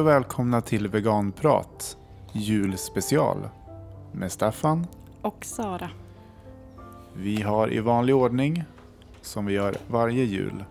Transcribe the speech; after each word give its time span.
Och 0.00 0.06
välkomna 0.06 0.60
till 0.60 0.88
Veganprat, 0.88 1.96
julspecial 2.32 3.48
med 4.12 4.32
Staffan. 4.32 4.86
Och 5.22 5.44
Sara. 5.44 5.90
Vi 7.16 7.42
har 7.42 7.72
i 7.72 7.80
vanlig 7.80 8.14
ordning, 8.14 8.64
som 9.22 9.46
vi 9.46 9.54
gör 9.54 9.76
varje 9.88 10.24
jul, 10.24 10.64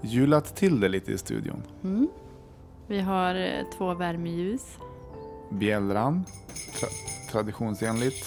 julat 0.00 0.56
till 0.56 0.80
det 0.80 0.88
lite 0.88 1.12
i 1.12 1.18
studion. 1.18 1.62
Mm. 1.84 2.08
Vi 2.86 3.00
har 3.00 3.34
eh, 3.34 3.64
två 3.78 3.94
värmeljus. 3.94 4.78
Bjällran, 5.50 6.24
tra 6.80 6.88
traditionsenligt. 7.30 8.26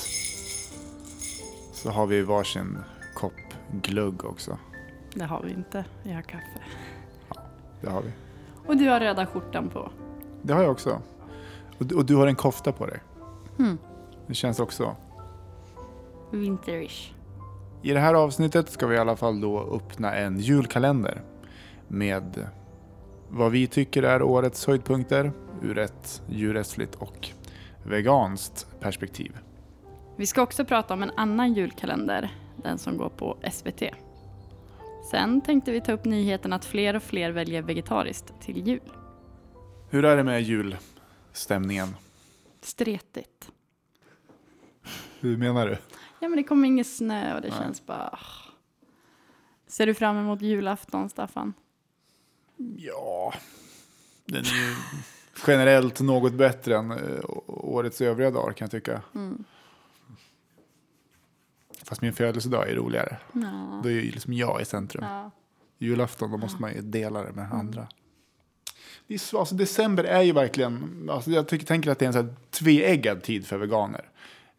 Så 1.73 1.89
har 1.89 2.07
vi 2.07 2.21
varsin 2.21 2.77
kopp 3.13 3.53
glögg 3.81 4.25
också. 4.25 4.57
Det 5.13 5.25
har 5.25 5.41
vi 5.43 5.51
inte. 5.51 5.85
Vi 6.03 6.11
har 6.11 6.21
kaffe. 6.21 6.59
Det 7.81 7.89
har 7.89 8.01
vi. 8.01 8.11
Och 8.67 8.77
du 8.77 8.89
har 8.89 8.99
röda 8.99 9.25
skjortan 9.25 9.69
på. 9.69 9.89
Det 10.43 10.53
har 10.53 10.61
jag 10.61 10.71
också. 10.71 11.01
Och, 11.77 11.85
du- 11.85 11.95
och 11.95 12.05
du 12.05 12.15
har 12.15 12.27
en 12.27 12.35
kofta 12.35 12.71
på 12.71 12.85
dig. 12.85 12.99
Mm. 13.59 13.77
Det 14.27 14.33
känns 14.33 14.59
också. 14.59 14.95
Winterish. 16.31 17.13
I 17.81 17.91
det 17.93 17.99
här 17.99 18.13
avsnittet 18.13 18.69
ska 18.69 18.87
vi 18.87 18.95
i 18.95 18.99
alla 18.99 19.15
fall 19.15 19.41
då 19.41 19.59
öppna 19.75 20.15
en 20.15 20.39
julkalender 20.39 21.21
med 21.87 22.47
vad 23.29 23.51
vi 23.51 23.67
tycker 23.67 24.03
är 24.03 24.21
årets 24.21 24.67
höjdpunkter 24.67 25.31
ur 25.61 25.77
ett 25.77 26.21
djurrättsligt 26.29 26.95
och 26.95 27.29
veganskt 27.83 28.67
perspektiv. 28.79 29.37
Vi 30.15 30.25
ska 30.25 30.41
också 30.41 30.65
prata 30.65 30.93
om 30.93 31.03
en 31.03 31.11
annan 31.17 31.53
julkalender. 31.53 32.31
Den 32.63 32.77
som 32.77 32.97
går 32.97 33.09
på 33.09 33.37
SVT. 33.51 33.83
Sen 35.11 35.41
tänkte 35.41 35.71
vi 35.71 35.81
ta 35.81 35.91
upp 35.91 36.05
nyheten 36.05 36.53
att 36.53 36.65
fler 36.65 36.95
och 36.95 37.03
fler 37.03 37.31
väljer 37.31 37.61
vegetariskt 37.61 38.33
till 38.41 38.67
jul. 38.67 38.81
Hur 39.93 40.05
är 40.05 40.17
det 40.17 40.23
med 40.23 40.43
julstämningen? 40.43 41.95
Stretigt. 42.61 43.51
Hur 45.19 45.37
menar 45.37 45.67
du? 45.67 45.77
Ja 46.19 46.29
men 46.29 46.35
det 46.35 46.43
kommer 46.43 46.67
ingen 46.67 46.85
snö 46.85 47.35
och 47.35 47.41
det 47.41 47.49
Nej. 47.49 47.57
känns 47.59 47.85
bara... 47.85 48.07
ah. 48.07 48.19
Ser 49.67 49.85
du 49.85 49.93
fram 49.93 50.17
emot 50.17 50.41
julafton, 50.41 51.09
Staffan? 51.09 51.53
Ja, 52.77 53.33
den 54.25 54.41
är 54.41 54.69
ju 54.69 54.75
generellt 55.47 55.99
något 55.99 56.33
bättre 56.33 56.77
än 56.77 56.91
eh, 56.91 57.23
årets 57.47 58.01
övriga 58.01 58.31
dagar 58.31 58.53
kan 58.53 58.65
jag 58.65 58.71
tycka. 58.71 59.01
Mm. 59.15 59.43
Fast 61.83 62.01
min 62.01 62.13
födelsedag 62.13 62.69
är 62.69 62.75
roligare. 62.75 63.17
Ja. 63.33 63.81
Då 63.83 63.89
är 63.89 63.93
ju 63.93 64.11
liksom 64.11 64.33
jag 64.33 64.61
i 64.61 64.65
centrum. 64.65 65.03
ja. 65.03 65.31
Julafton, 65.77 66.31
då 66.31 66.37
måste 66.37 66.61
man 66.61 66.73
ju 66.73 66.81
dela 66.81 67.23
det 67.23 67.31
med 67.31 67.51
andra. 67.51 67.87
Det 69.07 69.13
är 69.13 69.17
så, 69.17 69.39
alltså, 69.39 69.55
december 69.55 70.03
är 70.03 70.21
ju 70.21 70.31
verkligen, 70.31 71.09
alltså, 71.11 71.31
jag 71.31 71.47
tycker, 71.47 71.65
tänker 71.65 71.91
att 71.91 71.99
det 71.99 72.05
är 72.05 72.07
en 72.07 72.13
så 72.13 72.21
här 72.21 72.35
tveeggad 72.51 73.23
tid 73.23 73.47
för 73.47 73.57
veganer. 73.57 74.09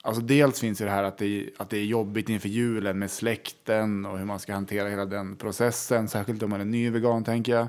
Alltså, 0.03 0.23
dels 0.23 0.61
finns 0.61 0.79
det 0.79 0.91
här 0.91 1.05
att 1.05 1.19
det, 1.19 1.27
är, 1.27 1.51
att 1.57 1.71
det 1.71 1.79
är 1.79 1.85
jobbigt 1.85 2.29
inför 2.29 2.49
julen 2.49 2.99
med 2.99 3.11
släkten 3.11 4.07
och 4.07 4.19
hur 4.19 4.25
man 4.25 4.39
ska 4.39 4.55
hantera 4.55 4.89
hela 4.89 5.05
den 5.05 5.37
processen. 5.37 6.09
Särskilt 6.09 6.43
om 6.43 6.51
man 6.51 6.61
är 6.61 6.65
ny 6.65 6.91
vegan, 6.91 7.25
tänker 7.25 7.53
jag. 7.53 7.69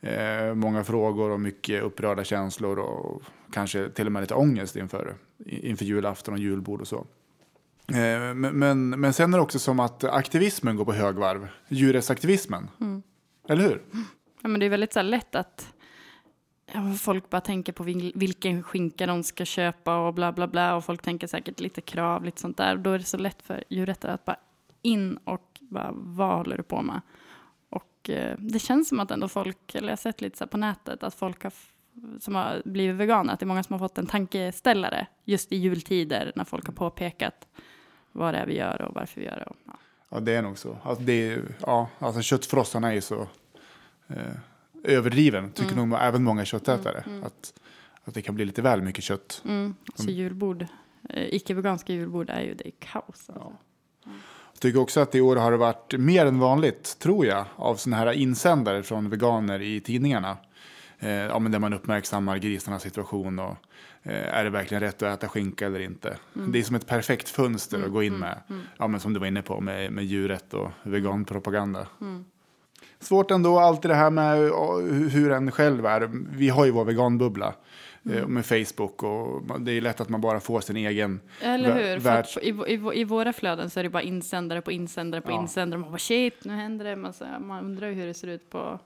Eh, 0.00 0.54
många 0.54 0.84
frågor 0.84 1.30
och 1.30 1.40
mycket 1.40 1.82
upprörda 1.82 2.24
känslor 2.24 2.78
och 2.78 3.22
kanske 3.52 3.88
till 3.88 4.06
och 4.06 4.12
med 4.12 4.20
lite 4.20 4.34
ångest 4.34 4.76
inför, 4.76 5.14
inför 5.46 5.84
julafton 5.84 6.34
och 6.34 6.40
julbord 6.40 6.80
och 6.80 6.88
så. 6.88 7.06
Eh, 7.88 8.34
Men, 8.34 8.88
men, 8.90 9.12
sen 9.12 9.34
är 9.34 9.38
det 9.38 9.42
också 9.42 9.58
som 9.58 9.80
att 9.80 10.04
aktivismen 10.04 10.76
går 10.76 10.84
på 10.84 10.92
högvarv. 10.92 11.48
Djurrättsaktivismen. 11.68 12.68
Eller 13.48 13.62
hur? 13.62 13.82
Ja, 14.42 14.48
men 14.48 14.60
det 14.60 14.66
är 14.66 14.70
väldigt 14.70 14.92
så 14.92 15.02
lätt 15.02 15.34
att 15.34 15.73
folk 17.00 17.30
bara 17.30 17.40
tänker 17.40 17.72
på 17.72 17.84
vil- 17.84 18.12
vilken 18.14 18.62
skinka 18.62 19.06
de 19.06 19.22
ska 19.22 19.44
köpa 19.44 19.96
och 19.96 20.14
bla 20.14 20.32
bla 20.32 20.46
bla 20.48 20.76
och 20.76 20.84
folk 20.84 21.02
tänker 21.02 21.26
säkert 21.26 21.60
lite 21.60 21.80
krav, 21.80 22.24
lite 22.24 22.40
sånt 22.40 22.56
där. 22.56 22.76
Då 22.76 22.90
är 22.90 22.98
det 22.98 23.04
så 23.04 23.16
lätt 23.16 23.42
för 23.42 23.64
djurrättare 23.68 24.12
att 24.12 24.24
bara 24.24 24.36
in 24.82 25.16
och 25.24 25.58
bara 25.60 25.90
vad 25.94 26.36
håller 26.36 26.56
du 26.56 26.62
på 26.62 26.82
med? 26.82 27.00
Och 27.70 28.10
eh, 28.10 28.36
det 28.38 28.58
känns 28.58 28.88
som 28.88 29.00
att 29.00 29.10
ändå 29.10 29.28
folk, 29.28 29.74
eller 29.74 29.88
jag 29.88 29.92
har 29.92 29.96
sett 29.96 30.20
lite 30.20 30.38
så 30.38 30.44
här 30.44 30.48
på 30.48 30.56
nätet, 30.56 31.02
att 31.02 31.14
folk 31.14 31.42
har, 31.42 31.52
som 32.20 32.34
har 32.34 32.62
blivit 32.64 32.96
veganer, 32.96 33.32
att 33.32 33.40
det 33.40 33.44
är 33.44 33.46
många 33.48 33.62
som 33.62 33.72
har 33.72 33.88
fått 33.88 33.98
en 33.98 34.06
tankeställare 34.06 35.06
just 35.24 35.52
i 35.52 35.56
jultider 35.56 36.32
när 36.34 36.44
folk 36.44 36.66
har 36.66 36.74
påpekat 36.74 37.48
vad 38.12 38.34
det 38.34 38.38
är 38.38 38.46
vi 38.46 38.56
gör 38.56 38.82
och 38.82 38.94
varför 38.94 39.20
vi 39.20 39.26
gör 39.26 39.36
det. 39.36 39.44
Och, 39.44 39.56
ja. 39.66 39.72
Ja, 40.08 40.20
det 40.20 40.32
är 40.34 40.42
nog 40.42 40.58
så. 40.58 40.78
Alltså, 40.82 41.04
det 41.04 41.12
är, 41.12 41.42
ja, 41.60 41.88
alltså 41.98 42.22
köttfrossan 42.22 42.84
är 42.84 42.92
ju 42.92 43.00
så 43.00 43.26
eh, 44.08 44.16
överdriven, 44.84 45.52
tycker 45.52 45.76
nog 45.76 45.98
även 46.00 46.24
många 46.24 46.44
köttätare. 46.44 47.04
Att, 47.22 47.54
att 48.04 48.14
det 48.14 48.22
kan 48.22 48.34
bli 48.34 48.44
lite 48.44 48.62
väl 48.62 48.82
mycket 48.82 49.04
kött. 49.04 49.42
Mm, 49.44 49.74
så 49.94 50.10
julbord, 50.10 50.66
eh, 51.10 51.34
icke-veganska 51.34 51.92
julbord 51.92 52.30
är 52.30 52.40
ju 52.40 52.54
det 52.54 52.68
är 52.68 52.72
kaos. 52.78 53.06
Alltså. 53.06 53.52
Jag 54.52 54.60
tycker 54.60 54.80
också 54.80 55.00
att 55.00 55.14
i 55.14 55.20
år 55.20 55.36
har 55.36 55.50
det 55.50 55.56
varit 55.56 55.94
mer 55.98 56.26
än 56.26 56.38
vanligt, 56.38 56.98
tror 56.98 57.26
jag, 57.26 57.44
av 57.56 57.76
sådana 57.76 57.96
här 57.96 58.12
insändare 58.12 58.82
från 58.82 59.10
veganer 59.10 59.62
i 59.62 59.80
tidningarna. 59.80 60.36
Eh, 60.98 61.10
ja, 61.10 61.38
men 61.38 61.52
där 61.52 61.58
man 61.58 61.72
uppmärksammar 61.72 62.38
grisarnas 62.38 62.82
situation 62.82 63.38
och 63.38 63.56
eh, 64.02 64.34
är 64.34 64.44
det 64.44 64.50
verkligen 64.50 64.80
rätt 64.80 65.02
att 65.02 65.18
äta 65.18 65.28
skinka 65.28 65.66
eller 65.66 65.80
inte. 65.80 66.16
Det 66.32 66.58
är 66.58 66.62
som 66.62 66.76
ett 66.76 66.86
perfekt 66.86 67.28
fönster 67.28 67.82
att 67.84 67.92
gå 67.92 68.02
in 68.02 68.18
med, 68.18 68.38
ja, 68.78 68.88
men 68.88 69.00
som 69.00 69.12
du 69.12 69.20
var 69.20 69.26
inne 69.26 69.42
på, 69.42 69.60
med, 69.60 69.92
med 69.92 70.04
djurrätt 70.04 70.54
och 70.54 70.70
veganpropaganda. 70.82 71.86
Svårt 73.00 73.30
ändå, 73.30 73.58
alltid 73.58 73.90
det 73.90 73.94
här 73.94 74.10
med 74.10 74.42
ja, 74.48 74.76
hur 75.10 75.30
en 75.32 75.50
själv 75.52 75.86
är. 75.86 76.10
Vi 76.36 76.48
har 76.48 76.64
ju 76.64 76.70
vår 76.70 76.84
veganbubbla 76.84 77.54
eh, 78.12 78.26
med 78.26 78.46
Facebook 78.46 79.02
och 79.02 79.42
det 79.60 79.72
är 79.72 79.80
lätt 79.80 80.00
att 80.00 80.08
man 80.08 80.20
bara 80.20 80.40
får 80.40 80.60
sin 80.60 80.76
egen 80.76 81.20
Eller 81.40 81.96
hur? 81.98 82.08
Att 82.08 82.36
i, 82.42 82.48
i, 82.48 83.00
I 83.00 83.04
våra 83.04 83.32
flöden 83.32 83.70
så 83.70 83.80
är 83.80 83.84
det 83.84 83.90
bara 83.90 84.02
insändare 84.02 84.60
på 84.62 84.70
insändare 84.72 85.20
på 85.20 85.30
Ja. 85.30 85.40
insändare. 85.40 85.80
Man 85.80 85.90
bara 85.90 85.98
shit, 85.98 86.44
nu 86.44 86.52
händer 86.52 86.84
det. 86.84 86.96
Man, 86.96 87.12
så, 87.12 87.24
man 87.40 87.64
undrar 87.64 87.86
ju 87.88 87.94
hur 87.94 88.06
det 88.06 88.14
ser 88.14 88.28
ut 88.28 88.50
på, 88.50 88.78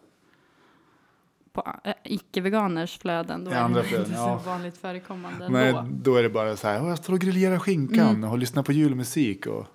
på 1.53 1.65
icke-veganers 2.05 2.99
flöden. 2.99 3.45
Då 3.45 3.51
I 3.51 3.55
är 3.55 3.59
andra 3.59 3.83
det 3.83 3.89
flöden, 3.89 4.07
inte 4.07 4.19
ja. 4.19 4.41
så 4.45 4.51
vanligt 4.51 4.77
förekommande 4.79 5.49
Nej, 5.49 5.69
ändå. 5.69 5.85
då 5.93 6.17
är 6.17 6.23
det 6.23 6.29
bara 6.31 6.57
så 6.57 6.69
här, 6.69 6.83
"Åh, 6.83 6.89
jag 6.89 6.99
står 6.99 7.13
och 7.13 7.21
grillerar 7.21 7.59
skinkan 7.59 8.09
Mm. 8.17 8.31
och 8.31 8.39
lyssnar 8.39 8.63
på 8.63 8.73
julmusik. 8.73 9.47
Och, 9.47 9.67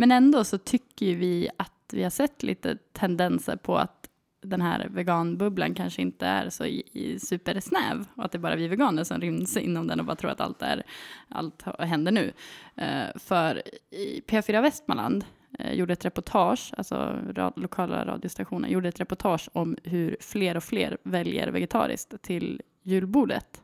Men 0.00 0.10
ändå 0.12 0.44
så 0.44 0.58
tycker 0.58 1.14
vi 1.14 1.48
att 1.56 1.72
vi 1.92 2.02
har 2.02 2.10
sett 2.10 2.42
lite 2.42 2.78
tendenser 2.92 3.56
på 3.56 3.76
att 3.76 4.08
den 4.40 4.60
här 4.60 4.88
veganbubblan 4.88 5.74
kanske 5.74 6.02
inte 6.02 6.26
är 6.26 6.50
så 6.50 6.64
i, 6.64 6.82
i 6.92 7.18
supersnäv 7.18 8.06
och 8.14 8.24
att 8.24 8.32
det 8.32 8.38
är 8.38 8.40
bara 8.40 8.56
vi 8.56 8.68
veganer 8.68 9.04
som 9.04 9.20
ryms 9.20 9.56
inom 9.56 9.86
den 9.86 10.00
och 10.00 10.06
bara 10.06 10.16
tror 10.16 10.30
att 10.30 10.40
allt, 10.40 10.62
är, 10.62 10.82
allt 11.28 11.62
händer 11.78 12.12
nu. 12.12 12.32
Eh, 12.74 13.06
för 13.14 13.62
i 13.90 14.20
P4 14.26 14.62
Västmanland 14.62 15.24
eh, 15.58 15.72
gjorde 15.72 15.92
ett 15.92 16.04
reportage, 16.04 16.72
alltså 16.76 17.18
rad, 17.32 17.52
lokala 17.56 18.06
radiostationen 18.06 18.70
gjorde 18.70 18.88
ett 18.88 19.00
reportage 19.00 19.48
om 19.52 19.76
hur 19.84 20.16
fler 20.20 20.56
och 20.56 20.64
fler 20.64 20.98
väljer 21.02 21.48
vegetariskt 21.48 22.22
till 22.22 22.62
julbordet. 22.82 23.62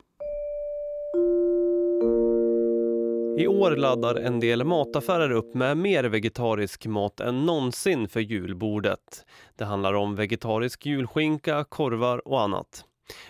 I 3.39 3.47
år 3.47 3.77
laddar 3.77 4.15
en 4.15 4.41
del 4.41 4.65
mataffärer 4.65 5.31
upp 5.31 5.55
med 5.55 5.77
mer 5.77 6.05
vegetarisk 6.05 6.87
mat 6.87 7.21
än 7.21 7.47
någonsin 7.47 8.09
för 8.09 8.21
julbordet. 8.21 9.25
Det 9.57 9.65
handlar 9.65 9.95
om 9.95 10.17
vegetarisk 10.17 10.87
julskinka, 10.87 11.65
korvar 11.65 12.29
och 12.29 12.41
annat. 12.41 12.85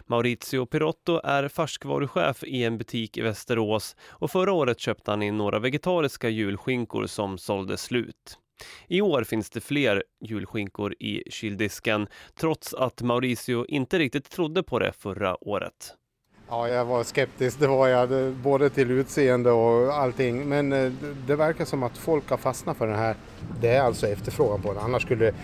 Maurizio 0.07 0.67
Pirotto 0.67 1.21
är 1.25 1.49
färskvaruchef 1.49 2.45
i 2.45 2.65
en 2.65 2.79
butik 2.79 3.17
i 3.17 3.21
Västerås 3.21 3.97
och 4.09 4.31
förra 4.31 4.53
året 4.53 4.81
köpte 4.81 5.11
han 5.11 5.23
in 5.23 5.37
några 5.37 5.59
vegetariska 5.59 6.29
julskinkor 6.29 7.07
som 7.07 7.39
sålde 7.39 7.77
slut. 7.77 8.39
I 8.89 9.01
år 9.01 9.25
finns 9.25 9.51
det 9.51 9.61
fler 9.61 10.03
julskinkor 10.25 10.95
i 11.01 11.23
kyldisken 11.31 12.07
trots 12.35 12.75
att 12.75 13.03
Mauricio 13.03 13.67
inte 13.69 13.99
riktigt 13.99 14.31
trodde 14.31 14.63
på 14.63 14.79
det 14.79 14.93
förra 14.93 15.45
året. 15.49 15.95
Ja, 16.49 16.69
jag 16.69 16.85
var 16.85 17.05
skeptisk, 17.05 17.59
det 17.61 17.67
var 17.67 17.89
jag, 17.89 18.33
både 18.33 18.71
till 18.71 18.91
utseende 18.91 19.51
och 19.51 19.95
allting. 19.95 20.49
Men 20.49 20.73
eh, 20.73 20.93
det- 21.27 21.37
verkar 21.37 21.65
som 21.65 21.83
att 21.83 21.99
folk 21.99 22.31
har 22.31 22.37
fastnat 22.37 22.77
för 22.77 22.87
den 22.87 22.97
här. 22.99 23.17
Det 23.61 23.69
är 23.69 23.81
alltså 23.83 24.07
efterfrågan 24.07 24.63
på 24.63 24.73
den. 24.75 24.83
Annars 24.83 25.03
skulle 25.03 25.35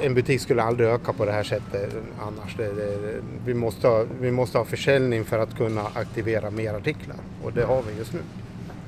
en 0.00 0.14
butik 0.14 0.40
skulle 0.40 0.62
aldrig 0.62 0.88
öka 0.88 1.12
på 1.12 1.24
det 1.24 1.32
här 1.32 1.42
sättet. 1.42 1.94
Annars 2.22 2.56
det, 2.56 2.72
det, 2.72 2.98
vi, 3.46 3.54
måste 3.54 3.88
ha, 3.88 4.04
vi 4.20 4.30
måste 4.30 4.58
ha 4.58 4.64
försäljning 4.64 5.24
för 5.24 5.38
att 5.38 5.56
kunna 5.56 5.82
aktivera 5.94 6.50
mer 6.50 6.74
artiklar. 6.74 7.16
Och 7.44 7.52
det 7.52 7.64
har 7.64 7.82
vi 7.82 7.98
just 7.98 8.12
nu. 8.12 8.20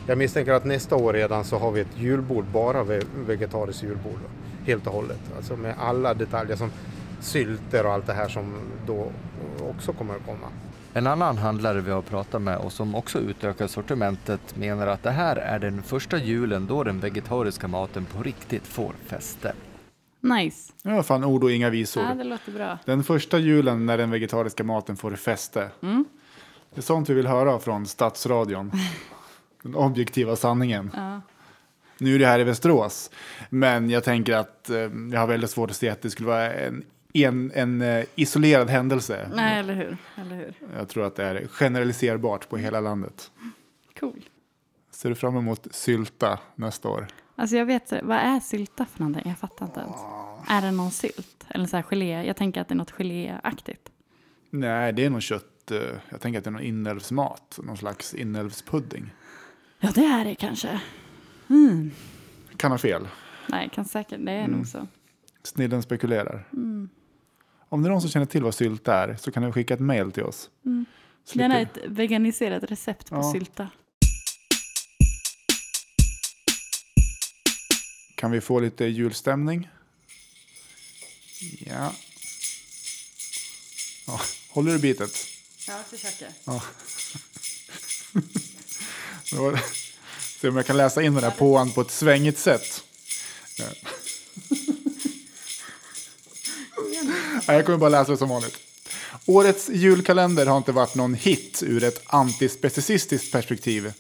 Jag 0.06 0.18
misstänker 0.18 0.52
att 0.52 0.64
nästa 0.64 0.96
år 0.96 1.12
redan 1.12 1.44
så 1.44 1.58
har 1.58 1.70
vi 1.70 1.80
ett 1.80 1.96
julbord, 1.98 2.44
bara 2.44 2.84
vegetariskt 3.26 3.82
julbord. 3.82 4.18
då, 4.22 4.64
Helt 4.66 4.86
och 4.86 4.92
hållet. 4.92 5.20
Alltså 5.36 5.56
med 5.56 5.74
alla 5.78 6.14
detaljer 6.14 6.56
som 6.56 6.70
sylter 7.20 7.86
och 7.86 7.92
allt 7.92 8.06
det 8.06 8.12
här 8.12 8.28
som 8.28 8.54
då 8.86 9.06
också 9.70 9.92
kommer 9.92 10.14
att 10.14 10.26
komma. 10.26 10.46
En 10.94 11.06
annan 11.06 11.38
handlare 11.38 11.80
vi 11.80 11.90
har 11.90 12.02
pratat 12.02 12.42
med 12.42 12.58
och 12.58 12.72
som 12.72 12.94
också 12.94 13.18
utökar 13.18 13.66
sortimentet 13.66 14.56
menar 14.56 14.86
att 14.86 15.02
det 15.02 15.10
här 15.10 15.36
är 15.36 15.58
den 15.58 15.82
första 15.82 16.18
julen 16.18 16.66
då 16.66 16.84
den 16.84 17.00
vegetariska 17.00 17.68
maten 17.68 18.04
på 18.04 18.22
riktigt 18.22 18.66
får 18.66 18.92
fäste. 19.06 19.52
Nice. 20.20 20.72
Var 20.82 21.02
fan 21.02 21.24
ord 21.24 21.44
och 21.44 21.52
inga 21.52 21.70
visor. 21.70 22.02
Ja, 22.02 22.14
det 22.14 22.24
låter 22.24 22.52
bra. 22.52 22.78
Den 22.84 23.04
första 23.04 23.38
julen 23.38 23.86
när 23.86 23.98
den 23.98 24.10
vegetariska 24.10 24.64
maten 24.64 24.96
får 24.96 25.16
fäste. 25.16 25.68
Mm. 25.82 26.04
Det 26.74 26.80
är 26.80 26.82
sånt 26.82 27.10
vi 27.10 27.14
vill 27.14 27.26
höra 27.26 27.58
från 27.58 27.86
Stadsradion. 27.86 28.72
Den 29.62 29.74
objektiva 29.74 30.36
sanningen. 30.36 30.90
Ja. 30.94 31.20
Nu 31.98 32.14
är 32.14 32.18
det 32.18 32.26
här 32.26 32.38
i 32.38 32.44
Västerås, 32.44 33.10
men 33.50 33.90
jag 33.90 34.04
tänker 34.04 34.36
att 34.36 34.70
eh, 34.70 34.76
jag 35.12 35.20
har 35.20 35.26
väldigt 35.26 35.50
svårt 35.50 35.70
att 35.70 35.76
se 35.76 35.88
att 35.88 36.02
det 36.02 36.10
skulle 36.10 36.28
vara 36.28 36.52
en, 36.52 36.84
en, 37.12 37.52
en 37.54 37.82
eh, 37.82 38.04
isolerad 38.14 38.70
händelse. 38.70 39.30
Nej, 39.34 39.58
eller 39.58 39.74
hur? 39.74 39.96
Eller 40.16 40.36
hur? 40.36 40.54
Jag 40.76 40.88
tror 40.88 41.06
att 41.06 41.16
det 41.16 41.24
är 41.24 41.46
generaliserbart 41.48 42.48
på 42.48 42.56
hela 42.56 42.80
landet. 42.80 43.30
Cool. 44.00 44.28
Ser 44.90 45.08
du 45.08 45.14
fram 45.14 45.36
emot 45.36 45.66
sylta 45.70 46.38
nästa 46.54 46.88
år? 46.88 47.06
Alltså 47.36 47.56
jag 47.56 47.66
vet, 47.66 47.92
vad 48.02 48.16
är 48.18 48.40
sylta 48.40 48.86
för 48.86 49.00
någonting? 49.00 49.22
Jag 49.26 49.38
fattar 49.38 49.66
inte 49.66 49.80
ens. 49.80 49.96
Är 50.48 50.62
det 50.62 50.70
någon 50.70 50.90
sylt? 50.90 51.46
Eller 51.48 51.66
så 51.66 51.76
här 51.76 51.82
gelé? 51.82 52.24
Jag 52.26 52.36
tänker 52.36 52.60
att 52.60 52.68
det 52.68 52.74
är 52.74 52.76
något 52.76 52.90
geléaktigt. 52.90 53.88
Nej, 54.50 54.92
det 54.92 55.04
är 55.04 55.10
nog 55.10 55.22
kött. 55.22 55.70
eh, 55.70 55.78
Jag 56.10 56.20
tänker 56.20 56.38
att 56.38 56.44
det 56.44 56.48
är 56.48 56.52
någon 56.52 56.62
inälvsmat. 56.62 57.58
Någon 57.62 57.76
slags 57.76 58.14
inälvspudding. 58.14 59.14
Ja, 59.80 59.90
det 59.94 60.04
är 60.04 60.24
det 60.24 60.34
kanske. 60.34 60.80
Kan 62.56 62.70
ha 62.70 62.78
fel. 62.78 63.08
Nej, 63.48 63.70
kan 63.74 63.84
säkert. 63.84 64.18
Det 64.24 64.32
är 64.32 64.38
Mm. 64.44 64.50
nog 64.50 64.66
så. 64.66 64.86
Snillen 65.42 65.82
spekulerar. 65.82 66.48
Om 67.72 67.82
det 67.82 67.88
är 67.88 67.90
någon 67.90 68.00
som 68.00 68.10
känner 68.10 68.26
till 68.26 68.42
vad 68.42 68.54
sylta 68.54 68.94
är 68.94 69.16
så 69.16 69.32
kan 69.32 69.42
du 69.42 69.52
skicka 69.52 69.74
ett 69.74 69.80
mejl 69.80 70.12
till 70.12 70.22
oss. 70.22 70.50
Slipper- 70.64 70.86
Gärna 71.40 71.60
ett 71.60 71.78
veganiserat 71.86 72.62
recept 72.70 73.10
på 73.10 73.16
Ja. 73.16 73.32
sylta. 73.32 73.68
Kan 78.14 78.30
vi 78.30 78.40
få 78.40 78.60
lite 78.60 78.84
julstämning? 78.84 79.68
Ja. 81.66 81.92
ja. 84.06 84.20
Håller 84.50 84.72
du 84.72 84.78
bitet? 84.78 85.26
Ja, 85.68 85.72
jag 85.76 85.86
försöker. 85.86 86.28
Då- 89.36 89.56
Se 90.40 90.48
om 90.48 90.56
jag 90.56 90.66
kan 90.66 90.76
läsa 90.76 91.02
in 91.02 91.14
den 91.14 91.24
här 91.24 91.30
påan 91.30 91.70
på 91.72 91.80
ett 91.80 91.90
svängigt 91.90 92.38
sätt. 92.38 92.84
jag 97.46 97.66
kommer 97.66 97.78
bara 97.78 97.90
läsa 97.90 98.12
det 98.12 98.18
som 98.18 98.28
vanligt. 98.28 98.58
Årets 99.26 99.68
julkalender 99.68 100.46
har 100.46 100.56
inte 100.56 100.72
varit 100.72 100.94
någon 100.94 101.14
hit 101.14 101.62
ur 101.66 101.84
ett 101.84 102.02
antispecicistiskt 102.06 103.32
perspektiv. 103.32 103.92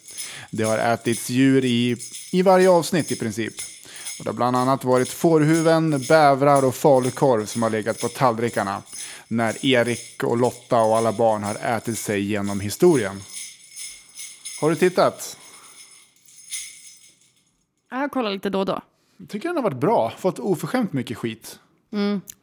Det 0.50 0.64
har 0.64 0.78
ätits 0.78 1.30
djur 1.30 1.64
i, 1.64 1.96
i 2.32 2.42
varje 2.42 2.70
avsnitt 2.70 3.12
i 3.12 3.16
princip. 3.16 3.54
Och 4.18 4.24
det 4.24 4.30
har 4.30 4.34
bland 4.34 4.56
annat 4.56 4.84
varit 4.84 5.08
fårhuven, 5.08 6.04
bävrar 6.08 6.64
och 6.64 6.74
falukorv 6.74 7.46
som 7.46 7.62
har 7.62 7.70
legat 7.70 8.00
på 8.00 8.08
tallrikarna 8.08 8.82
när 9.28 9.66
Erik 9.66 10.22
och 10.24 10.36
Lotta 10.36 10.82
och 10.82 10.96
alla 10.96 11.12
barn 11.12 11.42
har 11.42 11.54
ätit 11.54 11.98
sig 11.98 12.20
genom 12.20 12.60
historien. 12.60 13.22
Har 14.60 14.70
du 14.70 14.76
tittat? 14.76 15.38
Jag 17.90 18.10
kollar 18.10 18.30
lite 18.30 18.50
då 18.50 18.58
och 18.58 18.66
då. 18.66 18.82
Jag 19.16 19.28
tycker 19.28 19.48
den 19.48 19.56
har 19.56 19.62
varit 19.62 19.80
bra. 19.80 20.12
Fått 20.18 20.38
oförskämt 20.38 20.92
mycket 20.92 21.18
skit. 21.18 21.58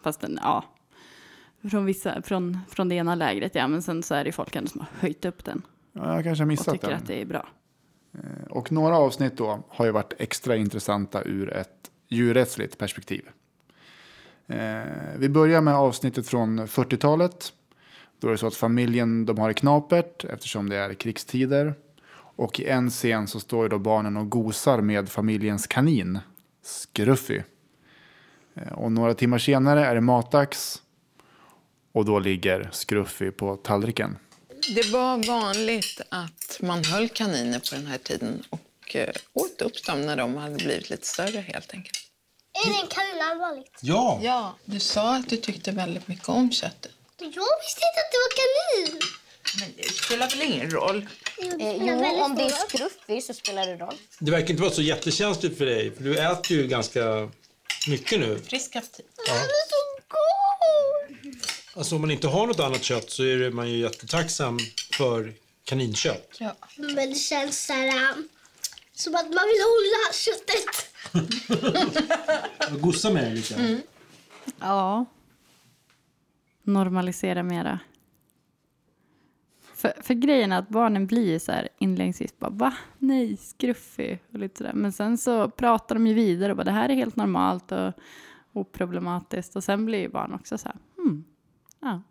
Fast 0.03 0.21
den, 0.21 0.39
ja. 0.43 0.63
Från, 1.71 1.85
vissa, 1.85 2.21
från, 2.21 2.59
från 2.69 2.89
det 2.89 2.95
ena 2.95 3.15
lägret, 3.15 3.55
ja. 3.55 3.67
Men 3.67 3.81
sen 3.81 4.03
så 4.03 4.15
är 4.15 4.23
det 4.23 4.31
folk 4.31 4.55
ändå 4.55 4.69
som 4.69 4.81
har 4.81 4.87
höjt 4.99 5.25
upp 5.25 5.45
den. 5.45 5.61
Ja, 5.93 6.15
jag 6.15 6.23
kanske 6.23 6.41
har 6.41 6.45
Och 6.45 6.47
missat 6.47 6.73
tycker 6.73 6.87
den. 6.87 6.97
att 6.97 7.07
det 7.07 7.21
är 7.21 7.25
bra. 7.25 7.47
Och 8.49 8.71
några 8.71 8.97
avsnitt 8.97 9.37
då 9.37 9.63
har 9.69 9.85
ju 9.85 9.91
varit 9.91 10.13
extra 10.17 10.55
intressanta 10.55 11.23
ur 11.23 11.53
ett 11.53 11.91
djurrättsligt 12.07 12.77
perspektiv. 12.77 13.29
Eh, 14.47 14.83
vi 15.17 15.29
börjar 15.29 15.61
med 15.61 15.75
avsnittet 15.75 16.27
från 16.27 16.67
40-talet. 16.67 17.53
Då 18.19 18.27
är 18.27 18.31
det 18.31 18.37
så 18.37 18.47
att 18.47 18.55
familjen 18.55 19.25
de 19.25 19.37
har 19.37 19.47
det 19.47 19.53
knapert 19.53 20.23
eftersom 20.23 20.69
det 20.69 20.75
är 20.77 20.93
krigstider. 20.93 21.73
Och 22.15 22.59
i 22.59 22.65
en 22.65 22.89
scen 22.89 23.27
så 23.27 23.39
står 23.39 23.63
ju 23.63 23.69
då 23.69 23.79
barnen 23.79 24.17
och 24.17 24.29
gosar 24.29 24.81
med 24.81 25.09
familjens 25.09 25.67
kanin, 25.67 26.19
Scruffy. 26.63 27.41
Eh, 28.53 28.73
och 28.73 28.91
några 28.91 29.13
timmar 29.13 29.37
senare 29.37 29.85
är 29.85 29.95
det 29.95 30.01
matdags. 30.01 30.81
Och 31.91 32.05
då 32.05 32.19
ligger 32.19 32.69
Scruffy 32.73 33.31
på 33.31 33.55
tallriken. 33.55 34.17
Det 34.75 34.85
var 34.85 35.27
vanligt 35.27 36.01
att 36.09 36.57
man 36.61 36.83
höll 36.83 37.09
kaniner 37.09 37.59
på 37.59 37.75
den 37.75 37.85
här 37.87 37.97
tiden 37.97 38.43
och 38.49 38.95
eh, 38.95 39.09
åt 39.33 39.61
upp 39.61 39.85
dem 39.85 40.01
när 40.05 40.15
de 40.15 40.35
hade 40.37 40.55
blivit 40.55 40.89
lite 40.89 41.07
större 41.07 41.39
helt 41.39 41.73
enkelt. 41.73 41.97
Är 42.65 42.69
det 42.69 42.81
en 42.81 42.87
kanin 42.87 43.21
allvarligt? 43.31 43.77
Ja, 43.81 44.19
Ja, 44.23 44.55
du 44.65 44.79
sa 44.79 45.15
att 45.15 45.29
du 45.29 45.37
tyckte 45.37 45.71
väldigt 45.71 46.07
mycket 46.07 46.29
om 46.29 46.51
köttet. 46.51 46.91
Jag 47.19 47.27
visste 47.29 47.81
inte 47.89 47.99
att 48.03 48.11
det 48.11 48.17
var 48.25 48.31
kanin. 48.39 49.01
Men 49.59 49.69
det 49.77 49.89
spelar 49.93 50.29
väl 50.29 50.41
ingen 50.41 50.71
roll? 50.71 51.07
jo, 51.59 52.23
om 52.23 52.35
det 52.35 52.43
är 52.43 52.67
skruffig 52.67 53.23
så 53.23 53.33
spelar 53.33 53.67
det 53.67 53.75
roll. 53.75 53.95
det 54.19 54.31
verkar 54.31 54.49
inte 54.49 54.61
vara 54.61 54.73
så 54.73 54.81
jättekänsligt 54.81 55.57
för 55.57 55.65
dig. 55.65 55.95
För 55.95 56.03
du 56.03 56.17
äter 56.19 56.57
ju 56.57 56.67
ganska 56.67 57.29
mycket 57.87 58.19
nu. 58.19 58.39
Frisk 58.39 58.75
aptit. 58.75 59.05
Den 59.27 59.35
är 59.35 59.39
så 59.41 59.45
god! 59.45 59.88
Alltså 61.79 61.95
om 61.95 62.01
man 62.01 62.11
inte 62.11 62.27
har 62.27 62.47
något 62.47 62.59
annat 62.59 62.83
kött 62.83 63.09
så 63.09 63.23
är 63.23 63.51
man 63.51 63.69
ju 63.69 63.77
jättetacksam 63.77 64.57
för 64.97 65.33
kaninkött. 65.63 66.37
Ja. 66.39 66.55
Men 66.77 66.95
det 66.95 67.15
känns 67.15 67.65
så 67.65 67.73
här, 67.73 68.13
um, 68.13 68.29
som 68.93 69.15
att 69.15 69.25
man 69.25 69.43
vill 69.47 69.61
hålla 69.69 70.13
köttet. 70.13 70.91
Gossa 72.81 73.09
med 73.09 73.23
det 73.23 73.35
lite. 73.35 73.81
Ja. 74.59 75.05
Normalisera 76.63 77.43
mera. 77.43 77.79
För, 79.75 79.93
för 80.01 80.13
grejen 80.13 80.51
är 80.51 80.59
att 80.59 80.69
barnen 80.69 81.07
blir 81.07 81.39
så 81.39 81.51
här 81.51 81.69
inledningsvis 81.77 82.39
bara 82.39 82.51
va? 82.51 82.73
Nej, 82.97 83.37
skruffig 83.37 84.19
och 84.33 84.39
lite 84.39 84.57
sådär. 84.57 84.73
Men 84.73 84.91
sen 84.91 85.17
så 85.17 85.49
pratar 85.49 85.95
de 85.95 86.07
ju 86.07 86.13
vidare 86.13 86.51
och 86.51 86.57
bara 86.57 86.63
det 86.63 86.71
här 86.71 86.89
är 86.89 86.95
helt 86.95 87.15
normalt 87.15 87.71
och 87.71 87.93
oproblematiskt. 88.53 89.55
Och 89.55 89.63
sen 89.63 89.85
blir 89.85 89.99
ju 89.99 90.09
barn 90.09 90.33
också 90.33 90.57
så 90.57 90.67
här 90.67 90.77
Ja. 91.81 92.01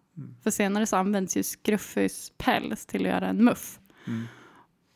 För 0.43 0.51
senare 0.51 0.87
så 0.87 0.97
används 0.97 1.37
ju 1.37 1.43
skruffis 1.43 2.33
päls 2.39 2.87
till 2.87 3.07
att 3.07 3.13
göra 3.13 3.27
en 3.27 3.45
muff. 3.45 3.79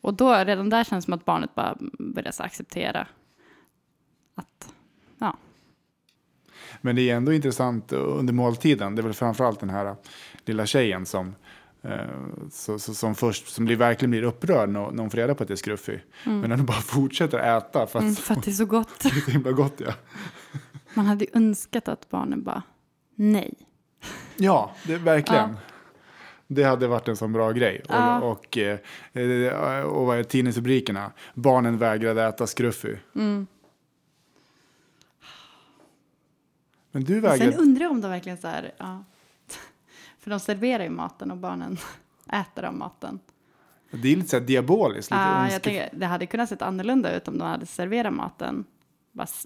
Och 0.01 0.13
då 0.13 0.33
redan 0.33 0.69
där 0.69 0.83
känns 0.83 1.05
det 1.05 1.05
som 1.05 1.13
att 1.13 1.25
barnet 1.25 1.55
bara 1.55 1.77
börjar 1.99 2.33
acceptera 2.41 3.07
att 4.35 4.73
ja, 5.19 5.37
Men 6.81 6.95
det 6.95 7.09
är 7.09 7.15
ändå 7.15 7.33
intressant 7.33 7.93
under 7.93 8.33
måltiden. 8.33 8.95
Det 8.95 9.01
är 9.01 9.03
väl 9.03 9.13
framförallt 9.13 9.59
den 9.59 9.69
här 9.69 9.95
lilla 10.45 10.65
tjejen 10.65 11.05
som, 11.05 11.35
eh, 11.81 11.97
så, 12.51 12.79
så, 12.79 12.93
som 12.93 13.15
först 13.15 13.47
som 13.47 13.65
blir, 13.65 13.75
verkligen 13.75 14.11
blir 14.11 14.23
upprörd 14.23 14.69
när, 14.69 14.91
när 14.91 15.01
hon 15.01 15.09
får 15.09 15.17
reda 15.17 15.35
på 15.35 15.43
att 15.43 15.47
det 15.47 15.53
är 15.53 15.55
skruffig. 15.55 16.03
Men 16.23 16.49
den 16.49 16.65
bara 16.65 16.81
fortsätter 16.81 17.57
äta 17.57 17.87
för 17.87 17.99
att 17.99 18.03
mm, 18.03 18.15
för 18.15 18.33
att 18.33 18.43
det 18.43 18.51
är 18.51 18.53
så 18.53 18.65
gott. 18.65 18.99
det 19.03 19.09
är 19.09 19.21
så 19.21 19.31
himla 19.31 19.51
gott. 19.51 19.81
Ja, 19.85 19.93
Man 20.93 21.05
hade 21.05 21.25
ju 21.25 21.31
önskat 21.33 21.87
att 21.87 22.09
barnen 22.09 22.43
bara 22.43 22.63
nej. 23.15 23.53
Ja 24.37 24.71
det, 24.87 24.97
verkligen. 24.97 25.57
Det 26.47 26.63
hade 26.63 26.87
varit 26.87 27.07
en 27.07 27.17
sån 27.17 27.33
bra 27.33 27.51
grej. 27.51 27.81
Ja. 27.89 28.21
Och, 28.21 28.31
och, 28.31 28.57
eh, 28.57 28.79
och 29.83 30.05
vad 30.05 30.19
är 30.19 30.23
tidningsrubrikerna? 30.23 31.11
Barnen 31.33 31.77
vägrade 31.77 32.23
äta 32.23 32.47
skruffig. 32.47 32.99
Mm. 33.15 33.47
Men 36.91 37.03
du 37.03 37.13
Sen 37.13 37.21
vägrade... 37.21 37.57
undrar 37.57 37.83
jag 37.83 37.91
om 37.91 38.01
de 38.01 38.11
verkligen 38.11 38.37
så 38.37 38.47
här, 38.47 38.71
ja. 38.77 39.03
För 40.19 40.29
de 40.29 40.39
serverar 40.39 40.83
ju 40.83 40.89
maten 40.89 41.31
och 41.31 41.37
barnen 41.37 41.77
äter 42.31 42.63
av 42.65 42.73
maten. 42.73 43.19
Det 43.91 44.11
är 44.11 44.15
lite 44.15 44.29
så 44.29 44.37
här 44.39 44.45
diaboliskt. 44.45 45.11
Lite 45.11 45.21
Ja, 45.21 45.27
ondske- 45.45 45.51
jag 45.51 45.61
tänker, 45.61 45.89
det 45.93 46.05
hade 46.05 46.25
kunnat 46.25 46.49
se 46.49 46.55
annorlunda 46.59 47.15
ut 47.15 47.27
om 47.27 47.37
de 47.37 47.47
hade 47.47 47.65
serverat 47.65 48.13
maten 48.13 48.65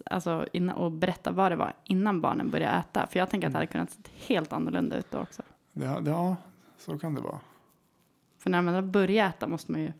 alltså, 0.05 0.45
innan, 0.53 0.75
och 0.75 0.91
berättat 0.91 1.35
vad 1.35 1.51
det 1.51 1.55
var 1.55 1.73
innan 1.83 2.21
barnen 2.21 2.49
började 2.49 2.77
äta. 2.77 3.07
För 3.07 3.19
jag 3.19 3.29
tänker 3.29 3.47
att 3.47 3.53
det 3.53 3.57
hade 3.57 3.67
kunnat 3.67 3.91
se 3.91 3.99
helt 4.33 4.53
annorlunda 4.53 4.97
ut 4.97 5.11
då 5.11 5.17
också. 5.19 5.41
ja, 5.73 6.01
ja, 6.05 6.35
så 6.77 6.97
kan 6.99 7.15
det 7.15 7.21
vara. 7.21 7.39
För 8.39 8.49
när 8.49 8.61
man 8.61 8.91
börjar 8.91 9.29
äta 9.29 9.47
måste 9.47 9.71
man 9.71 9.81
ju 9.81 9.91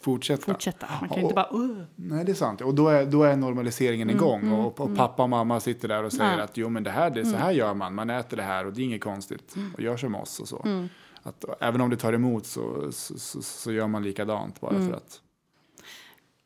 Fortsätta. 0.00 0.42
fortsätta. 0.52 0.86
Man 1.00 1.08
kan 1.08 1.16
ju 1.18 1.22
inte 1.22 1.34
bara 1.34 1.50
uh. 1.54 1.82
Nej, 1.96 2.24
det 2.24 2.32
är 2.32 2.34
sant. 2.34 2.60
Och 2.60 2.74
då 2.74 2.88
är, 2.88 3.06
då 3.06 3.22
är 3.22 3.36
normaliseringen 3.36 4.10
igång. 4.10 4.52
och, 4.52 4.80
och 4.80 4.96
pappa 4.96 5.22
och 5.22 5.28
mamma 5.30 5.60
sitter 5.60 5.88
där 5.88 6.04
och 6.04 6.12
säger 6.12 6.24
Mm, 6.24 6.38
Ja. 6.38 6.44
att 6.44 6.56
jo, 6.56 6.68
men 6.68 6.82
det 6.82 6.90
här, 6.90 7.10
det, 7.10 7.24
så 7.26 7.36
här 7.36 7.50
gör 7.50 7.74
man. 7.74 7.94
Man 7.94 8.10
äter 8.10 8.36
det 8.36 8.42
här 8.42 8.66
och 8.66 8.72
det 8.72 8.80
är 8.80 8.84
inget 8.84 9.04
konstigt. 9.04 9.56
Mm. 9.56 9.74
Och 9.74 9.80
gör 9.80 9.96
som 9.96 10.14
oss 10.14 10.40
och 10.40 10.48
så. 10.48 10.66
Att, 11.22 11.44
även 11.60 11.80
om 11.80 11.90
det 11.90 11.96
tar 11.96 12.12
emot 12.12 12.46
så, 12.46 12.92
så, 12.92 13.18
så, 13.18 13.42
så 13.42 13.72
gör 13.72 13.86
man 13.86 14.02
likadant 14.02 14.60
bara 14.60 14.74
Mm. 14.76 14.88
för 14.88 14.96
att. 14.96 15.20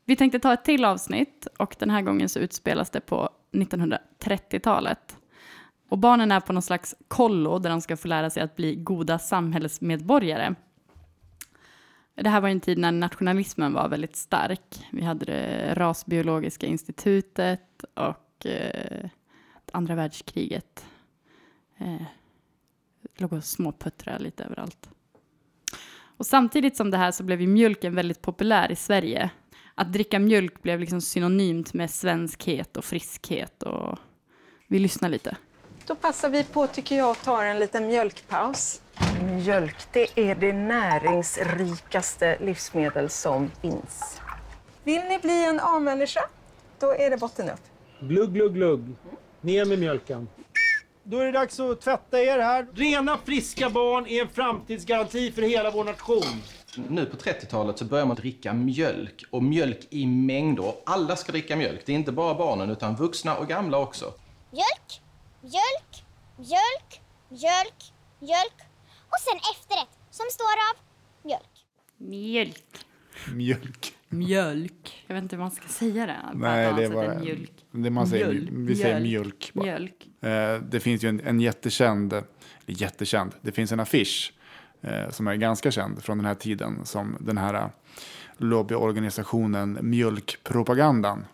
Vi 0.05 0.15
tänkte 0.15 0.39
ta 0.39 0.53
ett 0.53 0.63
till 0.63 0.85
avsnitt 0.85 1.47
och 1.57 1.75
den 1.79 1.89
här 1.89 2.01
gången 2.01 2.29
så 2.29 2.39
utspelas 2.39 2.89
det 2.89 3.01
på 3.01 3.29
1930-talet. 3.51 5.17
Och 5.89 5.97
barnen 5.97 6.31
är 6.31 6.39
på 6.39 6.53
någon 6.53 6.61
slags 6.61 6.95
kollo 7.07 7.59
där 7.59 7.69
de 7.69 7.81
ska 7.81 7.97
få 7.97 8.07
lära 8.07 8.29
sig 8.29 8.43
att 8.43 8.55
bli 8.55 8.75
goda 8.75 9.19
samhällsmedborgare. 9.19 10.55
Det 12.15 12.29
här 12.29 12.41
var 12.41 12.49
en 12.49 12.59
tid 12.59 12.77
när 12.77 12.91
nationalismen 12.91 13.73
var 13.73 13.89
väldigt 13.89 14.15
stark. 14.15 14.85
Vi 14.91 15.03
hade 15.03 15.25
det 15.25 15.73
rasbiologiska 15.75 16.67
institutet 16.67 17.83
och 17.93 18.45
eh, 18.45 19.09
andra 19.71 19.95
världskriget. 19.95 20.85
Eh, 21.77 22.01
låg 23.17 23.33
och 23.33 23.43
småputtrade 23.43 24.23
lite 24.23 24.43
överallt. 24.43 24.89
Och 26.17 26.25
samtidigt 26.25 26.77
som 26.77 26.91
det 26.91 26.97
här 26.97 27.11
så 27.11 27.23
blev 27.23 27.41
ju 27.41 27.47
mjölken 27.47 27.95
väldigt 27.95 28.21
populär 28.21 28.71
i 28.71 28.75
Sverige. 28.75 29.31
Att 29.75 29.93
dricka 29.93 30.19
mjölk 30.19 30.61
blev 30.61 30.79
liksom 30.79 31.01
synonymt 31.01 31.73
med 31.73 31.91
svenskhet 31.91 32.77
och 32.77 32.85
friskhet. 32.85 33.63
Och 33.63 33.97
vi 34.67 34.79
lyssnar 34.79 35.09
lite. 35.09 35.37
Då 35.87 35.95
passar 35.95 36.29
vi 36.29 36.43
på, 36.43 36.67
tycker 36.67 36.95
jag, 36.95 37.09
att 37.09 37.23
ta 37.23 37.43
en 37.43 37.59
liten 37.59 37.87
mjölkpaus. 37.87 38.81
Mjölk, 39.23 39.75
det 39.91 40.19
är 40.19 40.35
det 40.35 40.53
näringsrikaste 40.53 42.37
livsmedel 42.41 43.09
som 43.09 43.51
finns. 43.61 44.21
Vill 44.83 45.01
ni 45.01 45.19
bli 45.19 45.45
en 45.45 45.59
A-människa? 45.59 46.21
Då 46.79 46.95
är 46.95 47.09
det 47.09 47.17
botten 47.17 47.49
upp. 47.49 47.61
Glugg, 47.99 48.33
glugg, 48.33 48.53
glugg. 48.53 48.95
Ner 49.41 49.65
med 49.65 49.79
mjölken. 49.79 50.27
Då 51.03 51.19
är 51.19 51.25
det 51.25 51.31
dags 51.31 51.59
att 51.59 51.81
tvätta 51.81 52.19
er 52.19 52.39
här. 52.39 52.67
Rena, 52.73 53.17
friska 53.25 53.69
barn 53.69 54.07
är 54.07 54.21
en 54.21 54.29
framtidsgaranti 54.29 55.31
för 55.31 55.41
hela 55.41 55.71
vår 55.71 55.83
nation. 55.83 56.41
Nu 56.77 57.05
på 57.05 57.17
30-talet 57.17 57.77
så 57.77 57.85
börjar 57.85 58.05
man 58.05 58.15
dricka 58.15 58.53
mjölk 58.53 59.23
och 59.29 59.43
mjölk 59.43 59.87
i 59.89 60.05
mängder. 60.05 60.73
Alla 60.85 61.15
ska 61.15 61.31
dricka 61.31 61.55
mjölk. 61.55 61.85
Det 61.85 61.91
är 61.91 61.95
inte 61.95 62.11
bara 62.11 62.35
barnen 62.35 62.69
utan 62.69 62.95
vuxna 62.95 63.35
och 63.35 63.47
gamla 63.47 63.77
också. 63.77 64.13
Mjölk, 64.51 65.01
mjölk, 65.41 66.05
mjölk, 66.37 67.01
mjölk, 67.29 67.93
mjölk. 68.19 68.61
Och 69.09 69.19
sen 69.19 69.37
efterrätt 69.53 69.99
som 70.11 70.25
består 70.25 70.45
av 70.45 70.77
mjölk. 71.23 71.65
Mjölk. 71.97 72.85
Mjölk. 73.33 73.93
Mjölk. 74.09 75.03
Jag 75.07 75.15
vet 75.15 75.23
inte 75.23 75.35
hur 75.35 75.41
man 75.43 75.51
ska 75.51 75.67
säga 75.67 76.05
det. 76.05 76.19
Nej, 76.33 76.73
det 76.73 76.83
är 76.83 76.89
bara... 76.89 77.19
mjölk. 77.19 77.51
Det 77.71 77.89
man 77.89 78.07
säger, 78.07 78.27
Mjölk. 78.27 78.49
Vi 78.51 78.75
säger 78.75 78.99
Mjölk. 78.99 79.25
mjölk. 79.25 79.51
bara. 79.53 79.65
Mjölk. 79.65 80.07
Eh, 80.21 80.69
det 80.69 80.79
finns 80.79 81.03
ju 81.03 81.09
en, 81.09 81.19
en 81.19 81.39
jättekänd, 81.39 82.23
jättekänd, 82.65 83.31
det 83.41 83.51
finns 83.51 83.71
en 83.71 83.79
affisch 83.79 84.33
som 85.09 85.27
är 85.27 85.35
ganska 85.35 85.71
känd 85.71 86.03
från 86.03 86.17
den 86.17 86.25
här 86.25 86.35
tiden 86.35 86.85
som 86.85 87.17
den 87.19 87.37
här 87.37 87.53
eh, 87.53 87.67
lobbyorganisationen 88.37 89.77
Mjölkpropagandan 89.81 91.25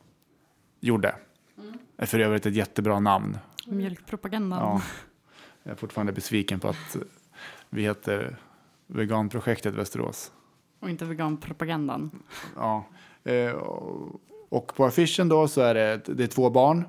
gjorde. 0.79 1.15
Är 1.97 2.05
för 2.05 2.19
övrigt 2.19 2.45
ett 2.45 2.55
jättebra 2.55 2.99
namn. 2.99 3.37
Mjölkpropagandan. 3.67 4.59
Ja. 4.59 4.81
Jag 5.63 5.71
är 5.71 5.75
fortfarande 5.75 6.11
besviken 6.13 6.59
på 6.59 6.67
att 6.69 6.97
vi 7.69 7.81
heter 7.81 8.37
Veganprojektet 8.87 9.73
Västerås. 9.73 10.31
Och 10.79 10.89
inte 10.89 11.05
veganpropagandan. 11.05 12.11
Ja. 12.55 12.85
Eh, 13.23 13.51
och- 13.51 14.75
på 14.75 14.85
affischen 14.85 15.29
då 15.29 15.47
så 15.47 15.61
är 15.61 15.73
det, 15.73 16.01
det 16.05 16.23
är 16.23 16.27
två 16.27 16.49
barn. 16.49 16.85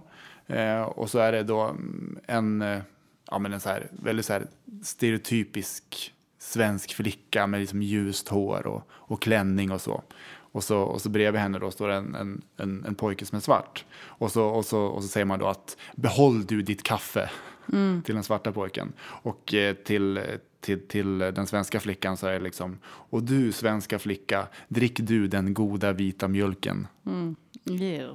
Eh, 0.47 0.83
och 0.83 1.11
så 1.11 1.19
är 1.19 1.33
det 1.33 1.43
då 1.43 1.61
mm, 1.61 2.19
en, 2.27 2.63
eh, 2.63 2.81
ja, 3.31 3.39
men 3.39 3.53
en 3.53 3.61
så 3.61 3.69
här, 3.69 3.89
väldigt 3.91 4.27
så 4.27 4.33
här 4.33 4.47
stereotypisk 4.83 6.15
svensk 6.43 6.95
flicka 6.95 7.47
med 7.47 7.61
liksom 7.61 7.83
ljust 7.83 8.29
hår 8.29 8.67
och, 8.67 8.89
och 8.91 9.23
klänning 9.23 9.71
och 9.71 9.81
så. 9.81 10.03
Och 10.53 10.65
så, 10.65 10.79
och 10.79 11.01
så 11.01 11.09
bredvid 11.09 11.41
henne 11.41 11.59
då 11.59 11.71
står 11.71 11.89
en, 11.89 12.15
en, 12.15 12.43
en, 12.57 12.85
en 12.85 12.95
pojke 12.95 13.27
som 13.27 13.37
är 13.37 13.41
svart. 13.41 13.85
Och 13.93 14.33
så, 14.33 14.47
och, 14.47 14.65
så, 14.65 14.81
och 14.81 15.03
så 15.03 15.09
säger 15.09 15.25
man 15.25 15.39
då 15.39 15.47
att 15.47 15.77
behåll 15.97 16.47
du 16.47 16.63
ditt 16.63 16.83
kaffe 16.83 17.31
till 18.05 18.15
den 18.15 18.25
svarta 18.25 18.53
pojken. 18.53 18.93
Och 19.01 19.55
eh, 19.55 19.75
till, 19.75 20.21
till, 20.61 20.89
till 20.89 21.19
den 21.19 21.47
svenska 21.47 21.81
flickan 21.81 22.17
så 22.17 22.27
är 22.27 22.33
det 22.33 22.41
liksom, 22.41 22.79
och 22.85 23.23
du 23.23 23.53
svenska 23.53 23.99
flicka, 23.99 24.49
drick 24.69 25.01
du 25.01 25.29
den 25.29 25.55
goda 25.55 25.93
vita 25.93 26.29
mjölken. 26.29 26.87
Yeah. 27.71 28.15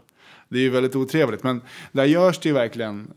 Det 0.49 0.57
är 0.57 0.61
ju 0.61 0.69
väldigt 0.69 0.95
otrevligt, 0.95 1.43
men 1.43 1.61
där 1.91 2.05
görs 2.05 2.39
det 2.39 2.49
ju 2.49 2.55
verkligen, 2.55 3.13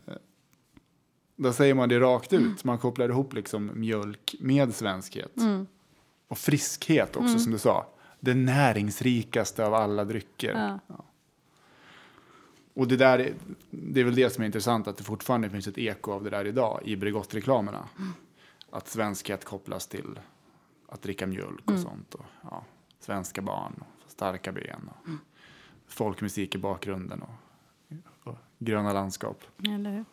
där 1.39 1.51
säger 1.51 1.73
man 1.73 1.89
det 1.89 1.99
rakt 1.99 2.33
ut, 2.33 2.63
man 2.63 2.77
kopplar 2.77 3.09
ihop 3.09 3.33
liksom 3.33 3.71
mjölk 3.73 4.35
med 4.39 4.75
svenskhet. 4.75 5.31
Och 6.27 6.37
friskhet 6.37 7.15
också 7.15 7.39
som 7.39 7.51
du 7.51 7.57
sa, 7.57 7.87
det 8.19 8.33
näringsrikaste 8.33 9.65
av 9.65 9.73
alla 9.73 10.05
drycker. 10.05 10.79
Ja. 10.87 11.05
Och 12.73 12.87
det 12.87 12.97
där, 12.97 13.19
är- 13.19 13.33
det 13.69 13.99
är 13.99 14.03
väl 14.03 14.15
det 14.15 14.29
som 14.29 14.41
är 14.41 14.45
intressant, 14.45 14.87
att 14.87 14.97
det 14.97 15.03
fortfarande 15.03 15.49
finns 15.49 15.67
ett 15.67 15.77
eko 15.77 16.11
av 16.11 16.23
det 16.23 16.29
där 16.29 16.45
idag 16.45 16.81
i 16.85 16.95
Bregott-reklamerna. 16.95 17.87
Att 18.71 18.87
svenskhet 18.87 19.45
kopplas 19.45 19.87
till 19.87 20.19
att 20.87 21.01
dricka 21.01 21.27
mjölk 21.27 21.71
och 21.71 21.79
sånt. 21.79 22.15
Och, 22.15 22.25
ja, 22.43 22.63
svenska 22.99 23.41
barn, 23.41 23.83
och 24.05 24.11
starka 24.11 24.51
ben, 24.51 24.89
och 24.93 25.09
folkmusik 25.87 26.55
i 26.55 26.57
bakgrunden 26.57 27.21
och, 27.21 27.33
och 28.23 28.35
gröna 28.59 28.93
landskap. 28.93 29.43
Eller 29.63 29.91
hur? 29.91 30.05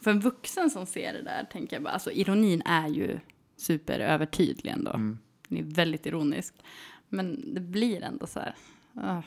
För 0.00 0.10
en 0.10 0.20
vuxen 0.20 0.70
som 0.70 0.86
ser 0.86 1.12
det 1.12 1.22
där 1.22 1.44
tänker 1.52 1.76
jag 1.76 1.82
bara, 1.82 1.92
alltså 1.92 2.10
ironin 2.10 2.62
är 2.64 2.88
ju 2.88 3.18
superövertydlig 3.56 4.72
ändå. 4.72 4.90
Mm. 4.90 5.18
Den 5.48 5.58
är 5.58 5.62
väldigt 5.62 6.06
ironisk. 6.06 6.54
Men 7.08 7.54
det 7.54 7.60
blir 7.60 8.02
ändå 8.02 8.26
så 8.26 8.40
här. 8.40 8.54
ah. 8.94 9.22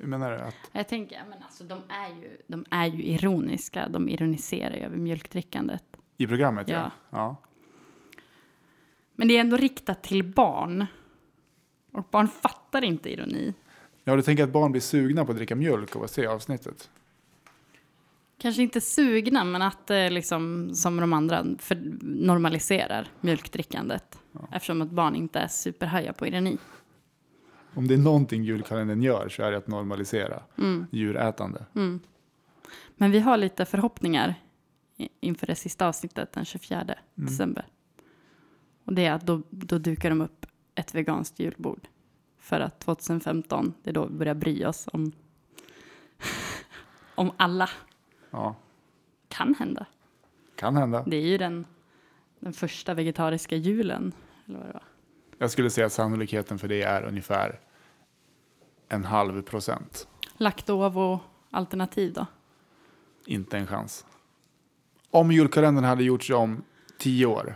Hur 0.00 0.06
menar 0.08 0.30
du? 0.30 0.36
Att, 0.38 0.54
Jag 0.72 0.88
tänker, 0.88 1.22
men 1.28 1.42
alltså 1.42 1.64
de 1.64 1.78
är, 1.88 2.08
ju, 2.08 2.36
de 2.46 2.64
är 2.70 2.86
ju 2.86 3.02
ironiska. 3.02 3.88
De 3.88 4.08
ironiserar 4.08 4.74
ju 4.74 4.80
över 4.80 4.96
mjölkdrickandet. 4.96 5.84
I 6.16 6.26
programmet, 6.26 6.68
ja. 6.68 6.76
Ja. 6.76 6.90
ja. 7.10 7.36
Men 9.14 9.28
det 9.28 9.36
är 9.36 9.40
ändå 9.40 9.56
riktat 9.56 10.02
till 10.02 10.24
barn. 10.24 10.86
Och 11.92 12.06
barn 12.10 12.28
fattar 12.28 12.84
inte 12.84 13.12
ironi. 13.12 13.54
Ja, 14.04 14.16
du 14.16 14.22
tänker 14.22 14.44
att 14.44 14.52
barn 14.52 14.72
blir 14.72 14.82
sugna 14.82 15.24
på 15.24 15.30
att 15.30 15.36
dricka 15.36 15.54
mjölk 15.56 15.96
av 15.96 16.02
att 16.02 16.10
se 16.10 16.26
avsnittet? 16.26 16.90
Kanske 18.38 18.62
inte 18.62 18.80
sugna, 18.80 19.44
men 19.44 19.62
att 19.62 19.86
det 19.86 20.10
liksom, 20.10 20.70
som 20.74 20.96
de 20.96 21.12
andra 21.12 21.46
normaliserar 22.02 23.08
mjölkdrickandet. 23.20 24.18
Eftersom 24.52 24.82
att 24.82 24.90
barn 24.90 25.14
inte 25.14 25.38
är 25.38 25.48
superhaja 25.48 26.12
på 26.12 26.26
ironi. 26.26 26.58
Om 27.74 27.88
det 27.88 27.94
är 27.94 27.98
någonting 27.98 28.44
julkalendern 28.44 29.02
gör 29.02 29.28
så 29.28 29.42
är 29.42 29.50
det 29.50 29.56
att 29.56 29.66
normalisera 29.66 30.42
djurätande. 30.90 31.64
Men 32.96 33.10
vi 33.10 33.20
har 33.20 33.36
lite 33.36 33.64
förhoppningar 33.64 34.34
inför 35.20 35.46
det 35.46 35.54
sista 35.54 35.88
avsnittet 35.88 36.32
den 36.32 36.44
24 36.44 36.94
december. 37.14 37.66
Och 38.84 38.94
det 38.94 39.06
är 39.06 39.12
att 39.12 39.26
då, 39.26 39.42
då 39.50 39.78
dukar 39.78 40.10
de 40.10 40.20
upp 40.20 40.46
ett 40.74 40.94
veganskt 40.94 41.40
julbord. 41.40 41.88
För 42.38 42.60
att 42.60 42.80
2015, 42.80 43.74
det 43.82 43.90
är 43.90 43.94
då 43.94 44.06
vi 44.06 44.14
börjar 44.14 44.34
bry 44.34 44.64
oss 44.64 44.88
om, 44.92 45.12
om 47.14 47.32
alla. 47.36 47.70
Ja, 48.30 48.54
Kan 49.28 49.54
hända. 49.54 49.86
kan 50.56 50.76
hända. 50.76 51.02
Det 51.06 51.16
är 51.16 51.26
ju 51.26 51.38
den, 51.38 51.66
den 52.40 52.52
första 52.52 52.94
vegetariska 52.94 53.56
julen. 53.56 54.12
Eller 54.46 54.58
vad 54.58 54.66
det 54.68 54.72
var. 54.72 54.82
Jag 55.38 55.50
skulle 55.50 55.70
säga 55.70 55.86
att 55.86 55.92
sannolikheten 55.92 56.58
för 56.58 56.68
det 56.68 56.82
är 56.82 57.02
ungefär 57.02 57.60
en 58.88 59.04
halv 59.04 59.42
procent. 59.42 60.08
Laktovo-alternativ 60.36 62.12
då? 62.12 62.26
Inte 63.26 63.58
en 63.58 63.66
chans. 63.66 64.06
Om 65.10 65.32
julkalendern 65.32 65.84
hade 65.84 66.04
gjorts 66.04 66.30
om 66.30 66.62
tio 66.98 67.26
år, 67.26 67.54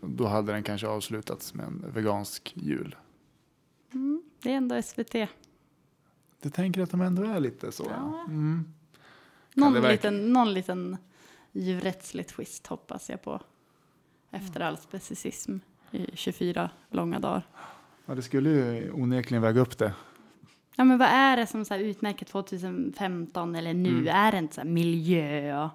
då 0.00 0.26
hade 0.26 0.52
den 0.52 0.62
kanske 0.62 0.86
avslutats 0.88 1.54
med 1.54 1.66
en 1.66 1.84
vegansk 1.92 2.52
jul. 2.56 2.96
Det 4.42 4.52
är 4.52 4.56
ändå 4.56 4.82
SVT. 4.82 5.14
Du 6.42 6.50
tänker 6.50 6.82
att 6.82 6.90
de 6.90 7.00
ändå 7.00 7.22
är 7.22 7.40
lite 7.40 7.72
så? 7.72 7.86
Ja. 7.90 8.24
Mm. 8.28 8.72
Någon, 9.54 9.72
verkligen- 9.72 9.92
liten, 10.14 10.32
någon 10.32 10.54
liten 10.54 10.96
djurrättslig 11.52 12.26
twist 12.28 12.66
hoppas 12.66 13.10
jag 13.10 13.22
på. 13.22 13.40
Efter 14.30 14.60
all 14.60 14.76
specicism 14.78 15.58
i 15.90 16.06
24 16.16 16.70
långa 16.90 17.18
dagar. 17.20 17.42
Ja, 18.06 18.14
det 18.14 18.22
skulle 18.22 18.50
ju 18.50 18.92
onekligen 18.92 19.42
väga 19.42 19.60
upp 19.60 19.78
det. 19.78 19.92
Ja, 20.76 20.84
men 20.84 20.98
vad 20.98 21.08
är 21.08 21.36
det 21.36 21.46
som 21.46 21.64
så 21.64 21.74
här 21.74 21.80
utmärker 21.80 22.26
2015 22.26 23.54
eller 23.54 23.74
nu? 23.74 24.08
Är 24.08 24.32
det 24.32 24.38
inte 24.38 24.54
så 24.54 24.60
här 24.60 24.68
miljö, 24.68 25.68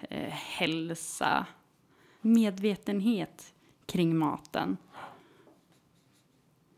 eh, 0.00 0.28
hälsa, 0.30 1.46
medvetenhet 2.20 3.54
kring 3.86 4.16
maten? 4.16 4.76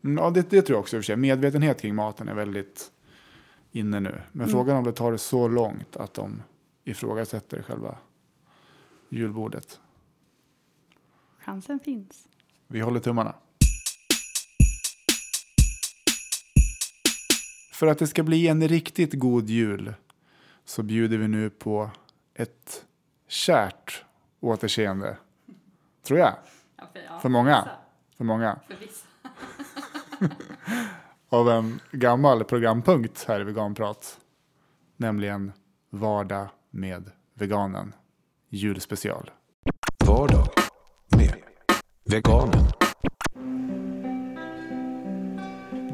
Mm, 0.03 0.17
Ja, 0.23 0.29
det, 0.29 0.49
det 0.49 0.61
tror 0.61 0.75
jag 0.75 0.79
också 0.81 0.95
i 0.95 0.99
och 0.99 1.03
för 1.03 1.05
sig. 1.05 1.15
Medvetenhet 1.15 1.81
kring 1.81 1.95
maten 1.95 2.27
är 2.29 2.33
väldigt 2.33 2.91
inne 3.77 3.99
nu. 3.99 4.21
Men 4.31 4.47
frågan 4.47 4.77
om 4.77 4.83
det 4.83 4.93
tar 4.93 5.11
det 5.11 5.17
så 5.17 5.47
långt 5.47 5.97
att 5.97 6.13
de 6.13 6.43
ifrågasätter 6.83 7.61
själva 7.61 7.97
julbordet. 9.09 9.79
Chansen 11.39 11.79
finns. 11.79 12.27
Vi 12.67 12.79
håller 12.79 12.99
tummarna. 12.99 13.35
För 17.73 17.87
att 17.87 17.99
det 17.99 18.07
ska 18.07 18.23
bli 18.23 18.47
en 18.47 18.67
riktigt 18.67 19.13
god 19.13 19.49
jul 19.49 19.93
så 20.65 20.83
bjuder 20.83 21.17
vi 21.17 21.27
nu 21.27 21.49
på 21.49 21.89
ett 22.33 22.85
kärt 23.27 24.05
återseende. 24.39 25.17
Tror 26.03 26.19
jag. 26.19 26.35
För 27.21 27.29
många. 27.29 27.69
För 28.17 28.23
många. 28.23 28.59
Av 31.29 31.49
en 31.49 31.79
gammal 31.91 32.43
programpunkt 32.43 33.25
här 33.27 33.39
i 33.39 33.43
Veganprat. 33.43 34.19
Nämligen 34.97 35.51
Vardag 35.89 36.47
med 36.69 37.11
veganen. 37.33 37.93
Julspecial. 38.49 39.31
Vardag 40.05 40.47
med 41.17 41.35
veganen. 42.05 42.65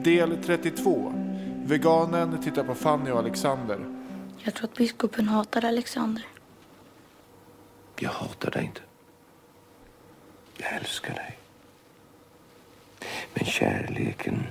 Del 0.04 0.44
32. 0.44 1.14
Veganen 1.66 2.42
tittar 2.42 2.64
på 2.64 2.76
Fanny 2.76 3.12
och 3.12 3.20
Alexander. 3.20 3.80
Jag 4.38 4.54
tror 4.54 4.70
att 4.70 4.78
biskopen 4.78 5.28
hatar 5.28 5.66
Alexander. 5.66 6.26
Jag 8.00 8.10
hatar 8.10 8.52
dig 8.52 8.66
inte. 8.66 8.82
Jag 10.58 10.74
älskar 10.74 11.14
dig. 11.14 11.38
Men 13.34 13.46
kärleken, 13.46 14.44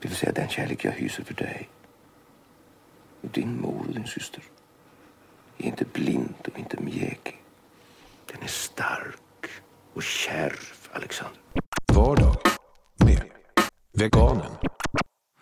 det 0.00 0.08
vill 0.08 0.16
säga 0.16 0.32
den 0.32 0.48
kärlek 0.48 0.84
jag 0.84 0.92
hyser 0.92 1.24
för 1.24 1.34
dig 1.34 1.68
och 3.20 3.28
din 3.28 3.60
mor 3.60 3.84
och 3.88 3.94
din 3.94 4.06
syster, 4.06 4.42
är 5.58 5.66
inte 5.66 5.84
blind 5.84 6.48
och 6.52 6.58
inte 6.58 6.80
mjäkig. 6.80 7.42
Den 8.26 8.42
är 8.42 8.46
stark 8.46 9.50
och 9.94 10.02
kärv, 10.02 10.88
Alexander. 10.92 11.40
Vardag 11.94 12.36
med 13.04 13.22
veganen. 13.92 14.52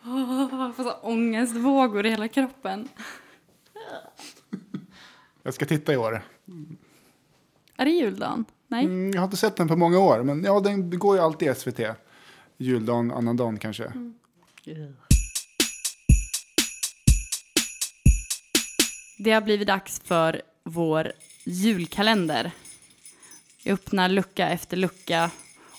Åh, 0.04 0.48
jag 0.50 0.76
får 0.76 0.84
så 0.84 0.92
ångestvågor 0.92 2.06
i 2.06 2.10
hela 2.10 2.28
kroppen. 2.28 2.88
Jag 5.42 5.54
ska 5.54 5.66
titta 5.66 5.92
i 5.92 5.96
år. 5.96 6.22
Är 7.76 7.84
det 7.84 7.90
juldagen? 7.90 8.44
Nej? 8.68 8.84
Mm, 8.84 9.10
jag 9.10 9.20
har 9.20 9.24
inte 9.24 9.36
sett 9.36 9.56
den 9.56 9.68
på 9.68 9.76
många 9.76 9.98
år, 9.98 10.22
men 10.22 10.44
ja, 10.44 10.60
den 10.60 10.98
går 10.98 11.16
ju 11.16 11.22
alltid 11.22 11.48
i 11.48 11.54
SVT. 11.54 11.80
Juldagen, 12.56 13.12
annandagen 13.12 13.58
kanske. 13.58 13.92
Det 19.18 19.32
har 19.32 19.40
blivit 19.40 19.66
dags 19.66 20.00
för 20.04 20.42
vår 20.64 21.12
julkalender. 21.44 22.50
Vi 23.64 23.70
öppnar 23.70 24.08
lucka 24.08 24.48
efter 24.48 24.76
lucka 24.76 25.30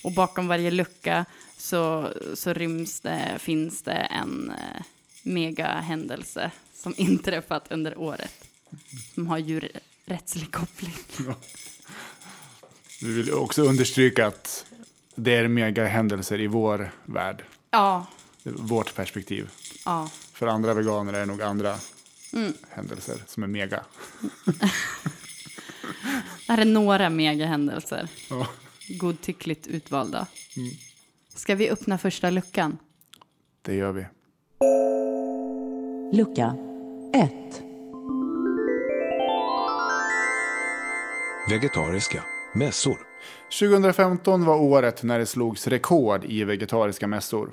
och 0.03 0.11
bakom 0.11 0.47
varje 0.47 0.71
lucka 0.71 1.25
så, 1.57 2.13
så 2.33 2.53
ryms 2.53 2.99
det, 2.99 3.37
finns 3.39 3.81
det 3.81 3.91
en 3.91 4.49
eh, 4.49 4.83
megahändelse 5.23 6.51
som 6.73 6.93
inträffat 6.97 7.71
under 7.71 7.99
året. 7.99 8.49
Som 9.13 9.27
har 9.27 9.37
djurrättslig 9.37 10.51
koppling. 10.51 10.95
Vi 13.01 13.13
vill 13.13 13.33
också 13.33 13.63
understryka 13.63 14.27
att 14.27 14.65
det 15.15 15.35
är 15.35 15.47
mega 15.47 15.85
händelser 15.85 16.41
i 16.41 16.47
vår 16.47 16.91
värld. 17.05 17.43
Ja, 17.71 18.05
Vårt 18.57 18.95
perspektiv. 18.95 19.49
ja. 19.85 20.09
För 20.33 20.47
andra 20.47 20.73
veganer 20.73 21.13
är 21.13 21.19
det 21.19 21.25
nog 21.25 21.41
andra 21.41 21.75
Mm. 22.33 22.53
händelser 22.69 23.23
som 23.27 23.43
är 23.43 23.47
mega. 23.47 23.83
Det 26.47 26.53
här 26.53 26.57
är 26.61 26.65
några 26.65 27.09
megahändelser. 27.09 28.07
Ja. 28.29 28.47
Godtyckligt 28.89 29.67
utvalda. 29.67 30.27
Mm. 30.57 30.69
Ska 31.35 31.55
vi 31.55 31.69
öppna 31.69 31.97
första 31.97 32.29
luckan? 32.29 32.77
Det 33.61 33.75
gör 33.75 33.91
vi. 33.91 34.05
Lucka 36.17 36.55
1. 37.13 37.61
Vegetariska 41.49 42.23
mässor. 42.53 42.97
2015 43.59 44.45
var 44.45 44.55
året 44.57 45.03
när 45.03 45.19
det 45.19 45.25
slogs 45.25 45.67
rekord 45.67 46.25
i 46.25 46.43
vegetariska 46.43 47.07
mässor. 47.07 47.51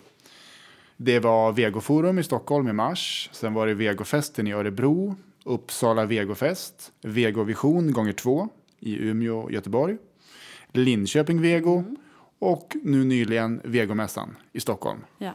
Det 0.97 1.19
var 1.21 1.53
Vegoforum 1.53 2.19
i 2.19 2.23
Stockholm 2.23 2.69
i 2.69 2.73
mars. 2.73 3.31
Sen 3.33 3.55
var 3.55 3.67
det 3.67 3.75
Vegofesten 3.75 4.47
i 4.47 4.53
Örebro, 4.53 5.17
Uppsala 5.45 6.05
Vegofest, 6.05 6.93
Vegovision 7.03 7.93
gånger 7.93 8.13
två 8.13 8.49
i 8.81 8.97
Umeå 9.09 9.39
och 9.39 9.53
Göteborg, 9.53 9.97
Linköping 10.73 11.41
Vego 11.43 11.85
och 12.39 12.77
nu 12.83 13.05
nyligen 13.05 13.61
Vegomässan 13.65 14.37
i 14.53 14.61
Stockholm. 14.61 14.99
Ja, 15.19 15.33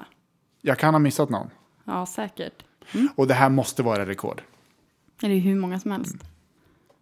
Jag 0.62 0.78
kan 0.80 0.94
ha 0.94 1.00
missat 1.00 1.30
någon. 1.30 1.48
ja 1.84 2.06
säkert. 2.06 2.64
Och 3.16 3.28
det 3.28 3.34
här 3.34 3.50
måste 3.50 3.84
vara 3.84 4.06
rekord. 4.06 4.42
Det 5.22 5.28
är 5.28 5.40
hur 5.40 5.56
många 5.56 5.80
som 5.80 5.92
helst. 5.92 6.16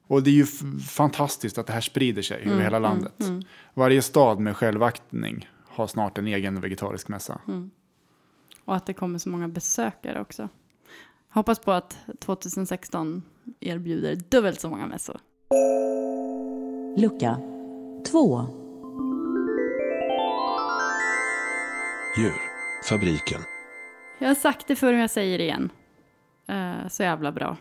Och 0.08 0.24
det 0.24 0.30
är 0.30 0.34
ju 0.34 0.46
fantastiskt 0.88 1.58
att 1.58 1.68
det 1.68 1.74
här 1.74 1.82
sprider 1.82 2.22
sig 2.22 2.38
över 2.38 2.52
Mm, 2.52 2.64
hela 2.64 2.78
mm, 2.78 2.90
landet. 2.92 3.20
mm. 3.20 3.42
Varje 3.74 4.02
stad 4.02 4.40
med 4.40 4.58
självaktning 4.58 5.50
har 5.68 5.88
snart 5.88 6.18
en 6.18 6.28
egen 6.28 6.62
vegetarisk 6.62 7.08
mässa. 7.08 7.40
Mm. 7.48 7.72
Och 8.68 8.76
att 8.76 8.86
det 8.86 8.94
kommer 8.94 9.20
så 9.20 9.30
många 9.30 9.48
besökare 9.48 10.22
också. 10.22 10.50
Hoppas 11.30 11.60
på 11.60 11.72
att 11.72 11.98
2016 12.20 13.24
erbjuder 13.60 14.16
dubbelt 14.16 14.60
så 14.60 14.70
många 14.70 14.88
mässor. 14.88 15.20
Lucka 16.98 17.38
2. 18.12 18.42
Djurfabriken. 22.18 23.42
Jag 24.20 24.28
har 24.28 24.36
sagt 24.36 24.68
det 24.68 24.76
förr 24.76 24.94
och 24.94 25.00
jag 25.00 25.10
säger 25.10 25.38
det 25.38 25.44
igen. 25.44 25.70
Eh, 26.48 26.88
så 26.90 27.04
jävla 27.04 27.32
bra. 27.32 27.58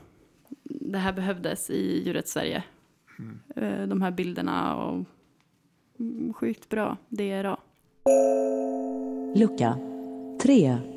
Det 0.65 0.99
här 0.99 1.13
behövdes 1.13 1.71
i 1.71 2.03
djuret 2.07 2.29
Sverige. 2.29 2.65
Eh, 3.57 3.87
de 3.87 4.03
här 4.03 4.11
bilderna 4.11 4.77
och 4.77 5.05
mm, 6.01 6.35
sjukt 6.35 6.69
bra. 6.69 6.97
DRA. 7.09 7.57
Lucka 9.35 9.79
3. 10.43 10.96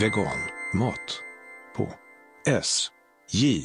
Vegan. 0.00 0.38
Mat. 0.74 1.22
På 1.76 1.88
SJ. 2.46 3.62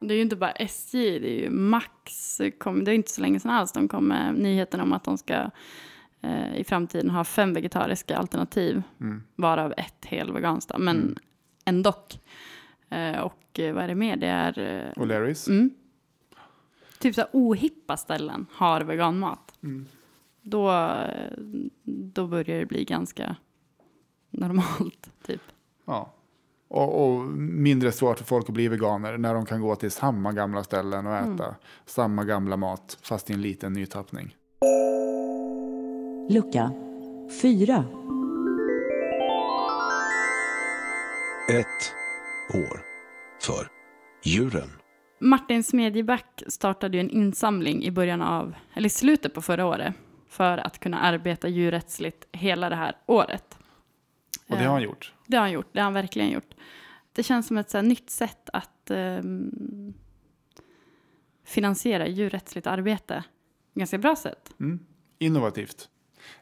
Det 0.00 0.14
är 0.14 0.16
ju 0.16 0.22
inte 0.22 0.36
bara 0.36 0.52
SJ, 0.52 1.18
det 1.18 1.30
är 1.30 1.42
ju 1.42 1.50
Max. 1.50 2.40
Kom, 2.58 2.84
det 2.84 2.90
är 2.90 2.94
inte 2.94 3.10
så 3.10 3.20
länge 3.20 3.40
sedan 3.40 3.50
alls 3.50 3.72
de 3.72 3.88
kom 3.88 4.08
med 4.08 4.34
nyheten 4.34 4.80
om 4.80 4.92
att 4.92 5.04
de 5.04 5.18
ska 5.18 5.50
eh, 6.20 6.56
i 6.56 6.64
framtiden 6.64 7.10
ha 7.10 7.24
fem 7.24 7.54
vegetariska 7.54 8.16
alternativ. 8.16 8.82
Mm. 9.00 9.22
Varav 9.36 9.74
ett 9.76 10.04
hel 10.04 10.32
veganskt. 10.32 10.72
Men 10.78 10.96
Mm. 11.00 11.16
ändå. 11.64 11.94
Eh, 12.88 13.20
och 13.20 13.58
eh, 13.60 13.74
vad 13.74 13.84
är 13.84 13.88
det 13.88 13.94
mer? 13.94 14.16
Det 14.16 14.26
är... 14.26 14.58
Eh, 14.58 15.02
O'Larrys. 15.02 15.48
Mm. 15.50 15.70
Typ 16.98 17.14
så 17.14 17.20
här 17.20 17.30
ohippa 17.32 17.96
ställen 17.96 18.46
har 18.52 18.80
veganmat. 18.80 19.54
Mm. 19.62 19.86
Då, 20.42 20.86
då 21.84 22.26
börjar 22.26 22.58
det 22.58 22.66
bli 22.66 22.84
ganska 22.84 23.36
normalt, 24.30 25.10
typ. 25.26 25.42
Ja. 25.90 26.12
Och, 26.68 27.04
och 27.04 27.20
mindre 27.38 27.92
svårt 27.92 28.18
för 28.18 28.24
folk 28.24 28.48
att 28.48 28.54
bli 28.54 28.68
veganer 28.68 29.18
när 29.18 29.34
de 29.34 29.46
kan 29.46 29.60
gå 29.60 29.76
till 29.76 29.90
samma 29.90 30.32
gamla 30.32 30.64
ställen 30.64 31.06
och 31.06 31.14
äta 31.16 31.26
Mm. 31.44 31.54
samma 31.86 32.24
gamla 32.24 32.56
mat 32.56 32.98
fast 33.02 33.30
i 33.30 33.32
en 33.32 33.42
liten 33.42 33.72
ny 33.72 33.86
tappning. 33.86 34.36
Lucka 36.30 36.70
4. 37.42 37.84
Ett 41.50 41.94
år 42.54 42.80
för 43.42 43.68
djuren. 44.24 44.70
Martin 45.20 45.64
Smedjeback 45.64 46.42
startade 46.48 46.96
ju 46.96 47.00
en 47.00 47.10
insamling 47.10 47.84
i 47.84 47.90
början 47.90 48.22
av, 48.22 48.54
eller 48.74 48.88
slutet 48.88 49.34
på 49.34 49.42
förra 49.42 49.66
året, 49.66 49.94
för 50.28 50.58
att 50.58 50.78
kunna 50.80 51.00
arbeta 51.00 51.48
djurrättsligt 51.48 52.24
hela 52.32 52.68
det 52.68 52.76
här 52.76 52.96
året. 53.06 53.58
Och 54.50 54.56
det 54.56 54.64
har 54.64 54.72
han 54.72 54.82
gjort. 54.82 55.14
Det 55.26 55.36
har 55.36 55.42
han 55.42 55.52
gjort, 55.52 55.68
det 55.72 55.78
har 55.78 55.84
han 55.84 55.94
verkligen 55.94 56.30
gjort. 56.30 56.54
Det 57.12 57.22
känns 57.22 57.46
som 57.46 57.58
ett 57.58 57.70
så 57.70 57.82
nytt 57.82 58.10
sätt 58.10 58.50
att 58.52 58.90
ehm, 58.90 59.94
finansiera 61.44 62.08
djurrättsligt 62.08 62.66
arbete. 62.66 63.24
Ganska 63.74 63.98
bra 63.98 64.16
sätt. 64.16 64.54
Mm. 64.60 64.78
Innovativt. 65.18 65.88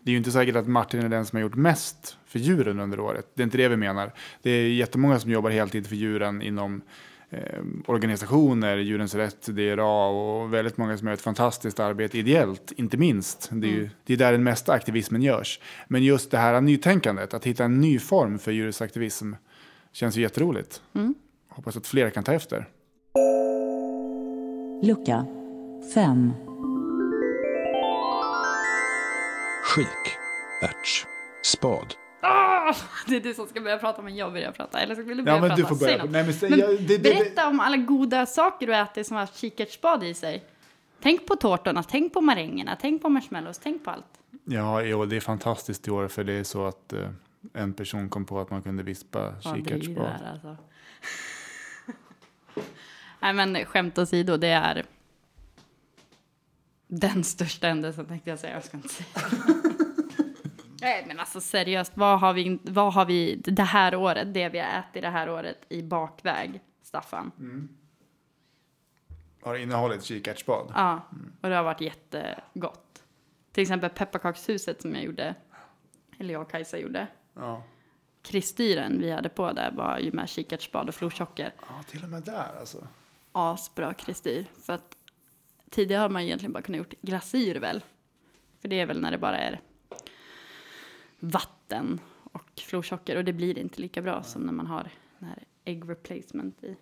Det 0.01 0.11
är 0.11 0.13
ju 0.13 0.19
inte 0.19 0.33
säkert 0.33 0.57
att 0.57 0.69
Martin 0.69 1.01
är 1.01 1.09
den 1.09 1.27
som 1.27 1.37
har 1.37 1.43
gjort 1.43 1.55
mest 1.55 2.19
för 2.25 2.39
djuren 2.39 2.81
under 2.81 3.01
året. 3.01 3.31
Det 3.35 3.43
är 3.43 3.45
inte 3.45 3.57
det 3.57 3.69
vi 3.69 3.77
menar. 3.77 4.13
Det 4.43 4.51
är 4.51 4.69
jättemånga 4.69 5.21
som 5.21 5.31
jobbar 5.31 5.51
heltid 5.51 5.87
för 5.87 5.97
djuren 5.97 6.43
inom 6.43 6.83
eh, 7.31 7.63
organisationer, 7.87 8.77
Djurens 8.77 9.15
Rätt, 9.15 9.47
DRA 9.47 10.07
och 10.09 10.55
väldigt 10.55 10.77
många 10.77 10.99
som 10.99 11.07
gör 11.07 11.15
ett 11.15 11.21
fantastiskt 11.21 11.81
arbete 11.81 12.19
ideellt, 12.19 12.73
inte 12.77 12.97
minst. 12.97 13.49
Det 13.53 13.67
är, 13.67 13.71
ju, 13.71 13.79
Mm. 13.79 13.91
det 14.05 14.13
är 14.13 14.17
där 14.17 14.33
den 14.33 14.43
mesta 14.43 14.73
aktivismen 14.73 15.23
görs. 15.23 15.61
Men 15.89 16.03
just 16.05 16.31
det 16.31 16.39
här 16.39 16.61
nytänkandet, 16.61 17.35
att 17.35 17.45
hitta 17.47 17.65
en 17.65 17.81
ny 17.81 17.99
form 17.99 18.39
för 18.39 18.53
djurrättsaktivism, 18.53 19.33
känns 19.93 20.17
ju 20.17 20.23
jätteroligt. 20.23 20.83
Mm. 20.95 21.15
Hoppas 21.49 21.77
att 21.77 21.87
fler 21.87 22.11
kan 22.11 22.25
ta 22.25 22.33
efter. 22.33 22.69
Lucka 24.83 25.27
5. 25.95 26.33
Skik. 29.65 29.87
Ärts. 30.63 31.07
Spad. 31.43 31.95
Ah, 32.71 32.75
det 33.07 33.17
är 33.17 33.21
du 33.21 33.35
som 33.35 33.47
ska 33.47 33.61
börja 33.61 33.79
prata 33.79 34.03
men 34.03 34.17
jag 34.17 34.33
börjar 34.33 34.53
prata. 34.53 34.81
Eller 34.81 34.95
så 34.95 35.03
vill 35.03 35.17
du 35.17 35.23
Ja, 35.23 35.25
börja 35.25 35.41
men 35.41 35.51
prata? 35.51 35.63
du 35.63 35.69
får 35.69 35.77
börja. 35.77 36.05
Nej, 36.05 36.25
men 36.41 36.51
Men 36.51 36.59
jag- 36.59 36.71
det- 36.71 36.77
det- 36.77 36.99
det- 36.99 37.15
berätta 37.15 37.49
om 37.49 37.61
alla 37.61 37.77
goda 37.77 38.27
saker 38.27 38.67
du 38.67 38.77
äter 38.77 39.03
som 39.03 39.17
har 39.17 39.27
kikärtsspad 39.27 40.05
i 40.05 40.15
sig. 40.15 40.45
Tänk 41.03 41.27
på 41.27 41.37
tårtorna, 41.37 41.83
tänk 41.83 42.13
på 42.13 42.21
marängerna, 42.21 42.77
tänk 42.81 43.03
på 43.03 43.09
marshmallows, 43.09 43.59
tänk 43.59 43.85
på 43.85 43.91
allt. 43.91 44.05
Ja, 44.45 44.83
jo, 44.83 45.05
det 45.07 45.17
är 45.17 45.21
fantastiskt 45.21 45.89
i 45.89 45.91
år 45.91 46.09
för 46.09 46.25
det 46.25 46.33
är 46.33 46.45
så 46.45 46.67
att 46.67 46.93
eh, 46.93 47.09
en 47.55 47.73
person 47.73 48.09
kom 48.09 48.25
på 48.25 48.41
att 48.41 48.51
man 48.51 48.63
kunde 48.63 48.83
vispa 48.83 49.41
kikärtsbad. 49.41 50.05
där 50.05 50.31
alltså? 50.33 50.57
Nej 53.21 53.33
men 53.33 53.65
skämt 53.65 53.99
åsido, 53.99 54.37
det 54.37 54.49
är 54.49 54.85
den 56.87 57.25
största 57.25 57.67
händelsen 57.67 58.07
tänkte 58.07 58.31
jag 58.31 58.39
säga. 58.39 58.55
Jag 58.55 58.65
ska 58.65 58.77
inte 58.77 58.89
säga. 58.89 59.07
Nej 60.81 61.05
men 61.07 61.21
alltså 61.21 61.41
seriöst, 61.41 61.93
vad 61.95 62.21
har, 62.21 62.33
vi, 62.33 62.59
vad 62.63 62.95
har 62.95 63.05
vi 63.05 63.35
det 63.35 63.63
här 63.63 63.95
året, 63.95 64.35
det 64.35 64.49
vi 64.49 64.59
har 64.59 64.79
ätit 64.79 65.03
det 65.03 65.09
här 65.09 65.31
året 65.31 65.67
i 65.69 65.83
bakväg, 65.83 66.61
Staffan? 66.83 67.33
Har 69.43 69.55
det 69.55 69.63
innehållit 69.63 70.05
kikärtsbad? 70.05 70.73
Ja, 70.75 71.01
och 71.41 71.49
det 71.49 71.57
har 71.57 71.63
varit 71.63 71.81
jättegott. 71.81 73.03
Till 73.53 73.63
exempel 73.63 73.91
pepparkakshuset 73.91 74.83
som 74.83 74.95
jag 74.95 75.05
gjorde, 75.05 75.35
eller 76.19 76.33
jag 76.35 76.43
och 76.43 76.51
Kajsa 76.51 76.79
gjorde. 76.79 77.07
Ja. 77.35 77.63
Kristyren 78.23 79.01
vi 79.01 79.11
hade 79.11 79.29
på 79.29 79.53
där 79.53 79.71
var 79.71 79.99
ju 79.99 80.13
med 80.13 80.29
kikärtsbad 80.29 80.89
och 80.89 80.95
florsocker. 80.95 81.53
ja, 81.61 81.83
till 81.91 82.05
och 82.05 82.11
med 82.11 82.23
där 82.23 82.59
alltså. 82.61 82.87
Asbra 83.33 83.95
kristyr. 83.95 84.47
För 84.63 84.73
att 84.73 84.97
tidigare 85.71 86.01
har 86.01 86.09
man 86.09 86.23
egentligen 86.23 86.53
bara 86.53 86.63
kunnat 86.63 86.79
gjort 86.79 86.95
glasyr 87.01 87.55
väl. 87.55 87.85
För 88.61 88.69
det 88.69 88.81
är 88.81 88.87
väl 88.87 89.01
när 89.01 89.11
det 89.11 89.19
bara 89.19 89.39
är 89.39 89.61
vatten 91.19 92.01
och 92.33 92.51
florsocker. 92.57 93.17
Och 93.17 93.25
det 93.25 93.33
blir 93.33 93.59
inte 93.59 93.81
lika 93.81 94.03
bra 94.03 94.23
som 94.23 94.43
när 94.43 94.53
man 94.53 94.67
har 94.67 94.91
den 95.19 95.29
här 95.29 95.45
egg 95.65 95.91
replacement 95.91 96.65
i. 96.65 96.77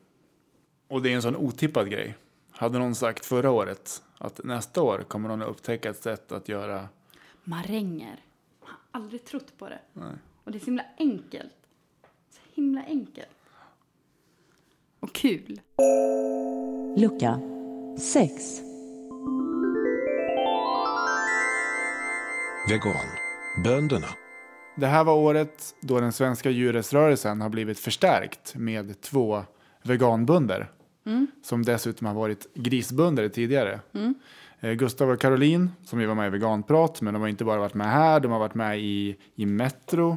Och 0.88 1.03
det 1.03 1.11
är 1.11 1.14
en 1.14 1.22
sån 1.22 1.37
otippad 1.37 1.90
grej. 1.90 2.16
Hade 2.51 2.79
någon 2.79 2.94
sagt 2.94 3.27
förra 3.27 3.51
året 3.51 4.03
att 4.18 4.44
nästa 4.44 4.83
år 4.83 5.05
kommer 5.09 5.29
någon 5.29 5.42
att 5.42 5.49
upptäcka 5.49 5.90
ett 5.90 6.03
sätt 6.03 6.33
att 6.33 6.49
göra... 6.49 6.88
Maränger. 7.44 8.25
Jag 8.61 8.68
har 8.68 8.79
aldrig 8.90 9.25
trott 9.25 9.59
på 9.59 9.68
det. 9.68 9.79
Nej. 9.92 10.14
Och 10.44 10.53
det 10.53 10.59
är 10.59 10.61
så 10.61 10.66
himla 10.66 10.85
enkelt. 10.99 11.53
Så 12.31 12.40
himla 12.55 12.83
enkelt. 12.85 13.29
Och 15.01 15.12
kul. 15.12 15.61
Lucka 16.96 17.40
6. 17.99 18.61
Vegan. 22.68 23.07
Bönderna. 23.64 24.26
Det 24.77 24.87
här 24.87 25.05
var 25.05 25.15
året 25.15 25.75
då 25.81 26.01
den 26.01 26.12
svenska 26.12 26.51
djurrättsrörelsen 26.51 27.41
har 27.41 27.49
blivit 27.49 27.79
förstärkt 27.79 28.55
med 28.55 29.01
två 29.01 29.43
veganbönder. 29.83 30.71
Mm. 31.07 31.27
Som 31.43 31.62
dessutom 31.62 32.07
har 32.07 32.15
varit 32.15 32.47
grisbönder 32.55 33.29
tidigare. 33.29 33.81
Mm. 33.95 34.15
Eh, 34.61 34.73
Gustav 34.73 35.11
och 35.11 35.21
Caroline, 35.21 35.71
som 35.85 36.01
ju 36.01 36.07
var 36.07 36.15
med 36.15 36.27
i 36.27 36.31
Veganprat, 36.31 37.01
men 37.01 37.15
de 37.15 37.21
har 37.21 37.29
inte 37.29 37.45
bara 37.45 37.59
varit 37.61 37.75
med 37.75 37.87
här, 37.87 38.21
de 38.21 38.33
har 38.33 38.39
varit 38.39 38.55
med 38.55 38.81
i, 38.81 39.17
i 39.35 39.47
Metro, 39.47 40.17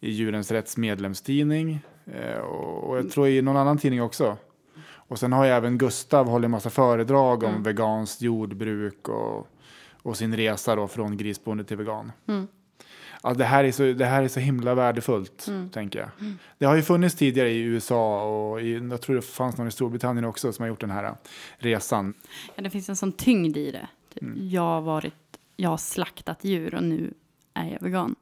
i 0.00 0.10
Djurens 0.10 0.50
Rätts 0.50 0.76
medlemstidning 0.76 1.80
eh, 2.06 2.38
och, 2.38 2.98
jag 2.98 3.10
tror 3.10 3.28
i 3.28 3.42
någon 3.42 3.56
annan 3.56 3.78
tidning 3.78 4.02
också. 4.02 4.36
Och 4.84 5.18
sen 5.18 5.32
har 5.32 5.44
ju 5.44 5.50
även 5.50 5.78
Gustav 5.78 6.28
hållit 6.28 6.50
massa 6.50 6.70
föredrag 6.70 7.42
om 7.42 7.50
Mm. 7.50 7.62
veganskt 7.62 8.22
jordbruk 8.22 9.08
och, 9.08 9.48
och 10.02 10.16
sin 10.16 10.36
resa 10.36 10.76
då 10.76 10.88
från 10.88 11.16
grisbonde 11.16 11.64
till 11.64 11.76
vegan. 11.76 12.12
Mm. 12.28 12.46
Ja, 13.22 13.34
det, 13.34 13.44
här 13.44 13.64
är 13.64 13.72
så, 13.72 13.82
det 13.92 14.04
här 14.04 14.22
är 14.22 14.28
så 14.28 14.40
himla 14.40 14.74
värdefullt, 14.74 15.44
Mm. 15.48 15.70
tänker 15.70 15.98
jag. 15.98 16.08
Mm. 16.20 16.38
Det 16.58 16.64
har 16.66 16.76
ju 16.76 16.82
funnits 16.82 17.14
tidigare 17.14 17.50
i 17.50 17.58
USA 17.60 18.22
och 18.24 18.60
i, 18.62 18.72
jag 18.90 19.00
tror 19.00 19.16
det 19.16 19.22
fanns 19.22 19.56
någon 19.58 19.68
i 19.68 19.70
Storbritannien 19.70 20.24
också 20.24 20.52
som 20.52 20.62
har 20.62 20.68
gjort 20.68 20.80
den 20.80 20.90
här 20.90 21.14
resan. 21.58 22.14
Ja, 22.54 22.62
det 22.62 22.70
finns 22.70 22.88
en 22.88 22.96
sån 22.96 23.12
tyngd 23.12 23.56
i 23.56 23.70
det. 23.70 23.88
Typ, 24.14 24.22
Mm. 24.22 24.48
Jag 24.48 24.62
har 24.62 24.80
varit, 24.80 25.14
jag 25.56 25.70
har 25.70 25.76
slaktat 25.76 26.44
djur 26.44 26.74
och 26.74 26.82
nu 26.82 27.14
är 27.54 27.68
jag 27.72 27.80
vegan. 27.80 28.14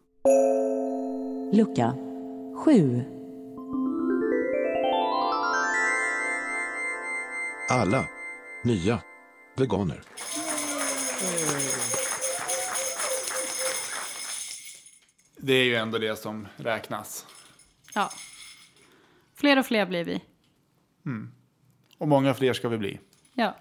Lucka 1.52 1.94
7. 2.64 3.02
Alla 7.70 8.04
nya 8.64 9.00
veganer. 9.56 10.02
Det 15.42 15.52
är 15.52 15.64
ju 15.64 15.74
ändå 15.74 15.98
det 15.98 16.16
som 16.16 16.48
räknas. 16.56 17.26
Ja. 17.94 18.10
Fler 19.34 19.58
och 19.58 19.66
fler 19.66 19.86
blir 19.86 20.04
vi. 20.04 20.22
Mm. 21.06 21.32
Och 21.98 22.08
många 22.08 22.34
fler 22.34 22.52
ska 22.52 22.68
vi 22.68 22.78
bli. 22.78 23.00
Ja. 23.34 23.56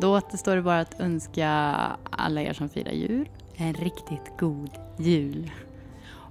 Då 0.00 0.16
återstår 0.16 0.56
det 0.56 0.62
bara 0.62 0.80
att 0.80 1.00
önska 1.00 1.48
alla 2.10 2.42
er 2.42 2.52
som 2.52 2.68
firar 2.68 2.92
jul 2.92 3.28
en 3.56 3.74
riktigt 3.74 4.38
god 4.38 4.70
jul. 4.98 5.50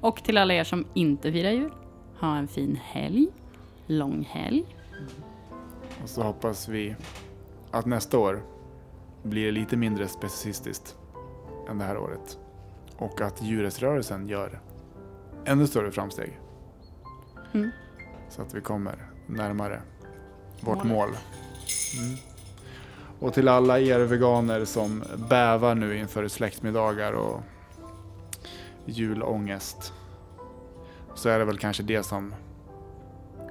Och 0.01 0.23
till 0.23 0.37
alla 0.37 0.53
er 0.53 0.63
som 0.63 0.87
inte 0.93 1.31
firar 1.31 1.51
jul, 1.51 1.71
ha 2.19 2.37
en 2.37 2.47
fin 2.47 2.79
helg, 2.83 3.27
lång 3.87 4.23
helg. 4.23 4.65
Och 6.03 6.09
så 6.09 6.23
hoppas 6.23 6.67
vi 6.67 6.95
att 7.71 7.85
nästa 7.85 8.17
år 8.17 8.54
blir 9.25 9.51
lite 9.51 9.77
mindre 9.77 10.07
specicistiskt 10.07 10.95
än 11.69 11.77
det 11.77 11.85
här 11.85 11.97
året. 11.97 12.37
Och 12.97 13.21
att 13.21 13.41
djurrättsrörelsen 13.41 14.27
gör 14.27 14.59
ännu 15.45 15.67
större 15.67 15.91
framsteg. 15.91 16.39
Mm. 17.53 17.71
Så 18.29 18.41
att 18.41 18.53
vi 18.53 18.61
kommer 18.61 19.09
närmare 19.27 19.81
vårt 20.61 20.83
Målet. 20.83 20.91
mål. 20.91 21.09
Mm. 21.09 22.17
Och 23.19 23.33
till 23.33 23.47
alla 23.47 23.79
er 23.79 23.99
veganer 23.99 24.65
som 24.65 25.03
bävar 25.29 25.75
nu 25.75 25.97
inför 25.97 26.27
släktmiddagar 26.27 27.13
och 27.13 27.41
julångest. 28.85 29.93
Så 31.15 31.29
är 31.29 31.39
det 31.39 31.45
väl 31.45 31.57
kanske 31.57 31.83
det 31.83 32.03
som 32.03 32.33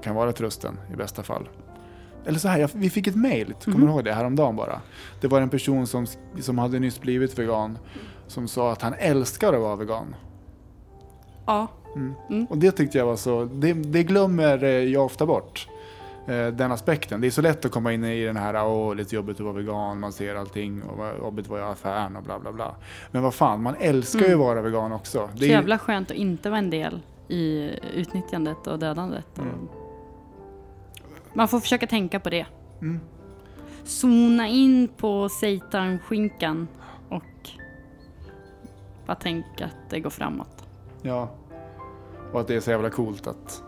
kan 0.03 0.15
vara 0.15 0.33
trösten 0.33 0.79
i 0.93 0.97
bästa 0.97 1.23
fall. 1.23 1.49
Eller 2.27 2.39
så 2.39 2.49
här, 2.49 2.59
jag, 2.59 2.71
vi 2.75 2.91
fick 2.91 3.07
ett 3.07 3.17
mail, 3.17 3.55
kommer 3.65 3.79
Mhm. 3.79 3.87
du 3.87 3.93
ihåg 3.93 4.05
det, 4.05 4.13
häromdagen 4.13 4.57
bara? 4.57 4.81
Det 5.21 5.29
var 5.29 5.41
en 5.41 5.49
person 5.51 5.87
som, 5.87 6.07
som 6.41 6.59
hade 6.59 6.79
nyss 6.79 7.01
blivit 7.01 7.39
vegan 7.39 7.79
som 8.27 8.49
sa 8.49 8.73
att 8.73 8.83
han 8.83 8.95
älskar 8.99 9.53
att 9.53 9.61
vara 9.61 9.77
vegan. 9.77 10.15
Ja. 11.47 11.67
Mm. 11.97 12.47
Och 12.47 12.59
det 12.59 12.71
tyckte 12.73 12.99
jag 12.99 13.07
var 13.07 13.17
så, 13.17 13.45
det, 13.45 13.73
det 13.73 14.03
glömmer 14.03 14.65
eh, 14.65 14.71
jag 14.71 15.05
ofta 15.05 15.27
bort. 15.27 15.69
eh, 16.29 16.47
Den 16.47 16.73
aspekten. 16.73 17.21
Det 17.21 17.27
är 17.27 17.31
så 17.31 17.43
lätt 17.43 17.65
att 17.65 17.71
komma 17.73 17.93
in 17.93 18.05
i 18.05 18.25
den 18.25 18.37
här, 18.37 18.67
åh, 18.67 18.95
lite 18.95 19.15
jobbigt 19.15 19.37
att 19.37 19.45
vara 19.47 19.53
vegan, 19.55 20.01
man 20.01 20.13
ser 20.13 20.35
allting 20.35 20.83
och 20.83 21.07
jobbigt 21.19 21.45
att 21.47 21.51
vara 21.51 21.61
i 21.61 21.65
affären 21.73 22.17
och 22.17 22.23
bla 22.23 22.39
bla 22.39 22.53
bla. 22.53 22.75
Men 23.11 23.23
vad 23.23 23.35
fan, 23.35 23.63
man 23.63 23.75
älskar 23.81 24.19
ju 24.19 24.25
att 24.25 24.31
Mm. 24.33 24.39
vara 24.47 24.63
vegan 24.63 24.93
också. 24.93 25.29
Så 25.33 25.39
Det 25.39 25.45
är 25.47 25.51
jävla 25.51 25.79
skönt 25.79 26.11
att 26.11 26.17
inte 26.17 26.51
vara 26.51 26.59
en 26.59 26.71
del 26.71 27.01
i 27.29 27.71
utnyttjandet 27.95 28.67
och 28.67 28.79
dödandet. 28.79 29.27
Och 29.33 29.39
Mm. 29.39 29.55
Man 31.35 31.49
får 31.49 31.61
försöka 31.61 31.87
tänka 31.87 32.21
på 32.21 32.31
det. 32.31 32.47
Mm. 32.83 33.01
Zona 33.85 34.49
in 34.49 34.89
på 34.97 35.29
seitan-skinkan 35.29 36.69
och 37.09 37.51
bara 39.07 39.15
tänka 39.15 39.65
att 39.65 39.91
det 39.91 40.01
går 40.01 40.11
framåt. 40.11 40.65
ja. 41.03 41.29
Och 42.33 42.41
att 42.41 42.47
det 42.47 42.55
är 42.55 42.61
så 42.61 42.71
jävla 42.71 42.91
coolt 42.91 43.27
att, 43.27 43.63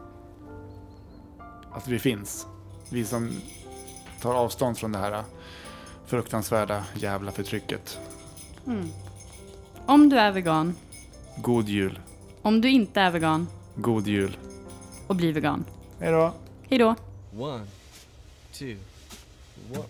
att 1.73 1.89
vi 1.89 1.99
finns. 1.99 2.47
Vi 2.91 3.05
som 3.05 3.31
tar 4.21 4.35
avstånd 4.35 4.79
från 4.79 4.93
det 4.93 4.99
här 4.99 5.23
fruktansvärda 6.07 6.85
jävla 6.95 7.33
förtrycket. 7.33 7.99
Mm. 8.67 8.89
Om 9.87 10.09
du 10.09 10.19
är 10.19 10.33
vegan, 10.33 10.75
God 11.39 11.69
jul. 11.69 12.01
om 12.43 12.61
du 12.61 12.71
inte 12.71 13.01
är 13.01 13.11
vegan 13.11 13.47
God 13.75 14.07
jul. 14.07 14.37
och 15.07 15.17
blir 15.17 15.33
vegan. 15.33 15.65
Hej 16.01 16.13
då. 16.13 16.33
Hej 16.69 16.79
då. 16.79 16.95
One, 17.37 17.67
two, 18.55 18.79
one, 19.69 19.85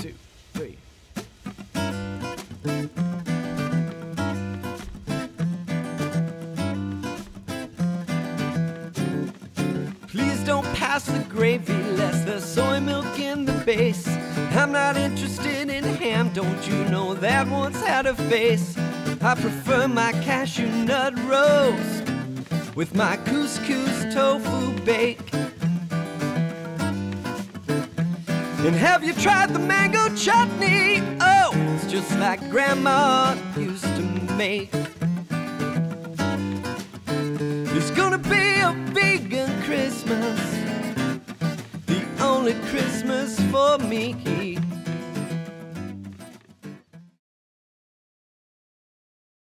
two, 0.00 0.14
three. 0.52 0.76
Please 10.08 10.42
don't 10.42 10.66
pass 10.74 11.06
the 11.06 11.24
gravy, 11.28 11.72
less 11.92 12.24
the 12.24 12.40
soy 12.40 12.80
milk 12.80 13.20
in 13.20 13.44
the 13.44 13.52
base. 13.64 14.08
I'm 14.56 14.72
not 14.72 14.96
interested 14.96 15.70
in 15.70 15.84
ham, 15.84 16.32
don't 16.32 16.66
you 16.66 16.84
know 16.86 17.14
that 17.14 17.46
once 17.46 17.80
had 17.80 18.06
a 18.06 18.14
face? 18.16 18.76
I 19.20 19.36
prefer 19.36 19.86
my 19.86 20.10
cashew 20.24 20.66
nut 20.66 21.14
roast 21.28 22.10
with 22.74 22.96
my 22.96 23.16
couscous 23.18 24.12
tofu 24.12 24.72
bake. 24.84 25.20
And 28.60 28.74
have 28.74 29.04
you 29.04 29.14
tried 29.14 29.54
the 29.54 29.60
mango 29.60 30.14
chutney? 30.16 31.00
Oh, 31.20 31.52
it's 31.74 31.86
just 31.86 32.10
like 32.18 32.40
grandma 32.50 33.36
used 33.56 33.84
to 33.84 34.02
make. 34.34 34.70
It's 37.76 37.90
gonna 37.92 38.18
be 38.18 38.60
a 38.60 38.72
vegan 38.92 39.62
Christmas, 39.62 40.40
the 41.86 42.02
only 42.20 42.54
Christmas 42.68 43.38
for 43.52 43.78
me. 43.78 44.37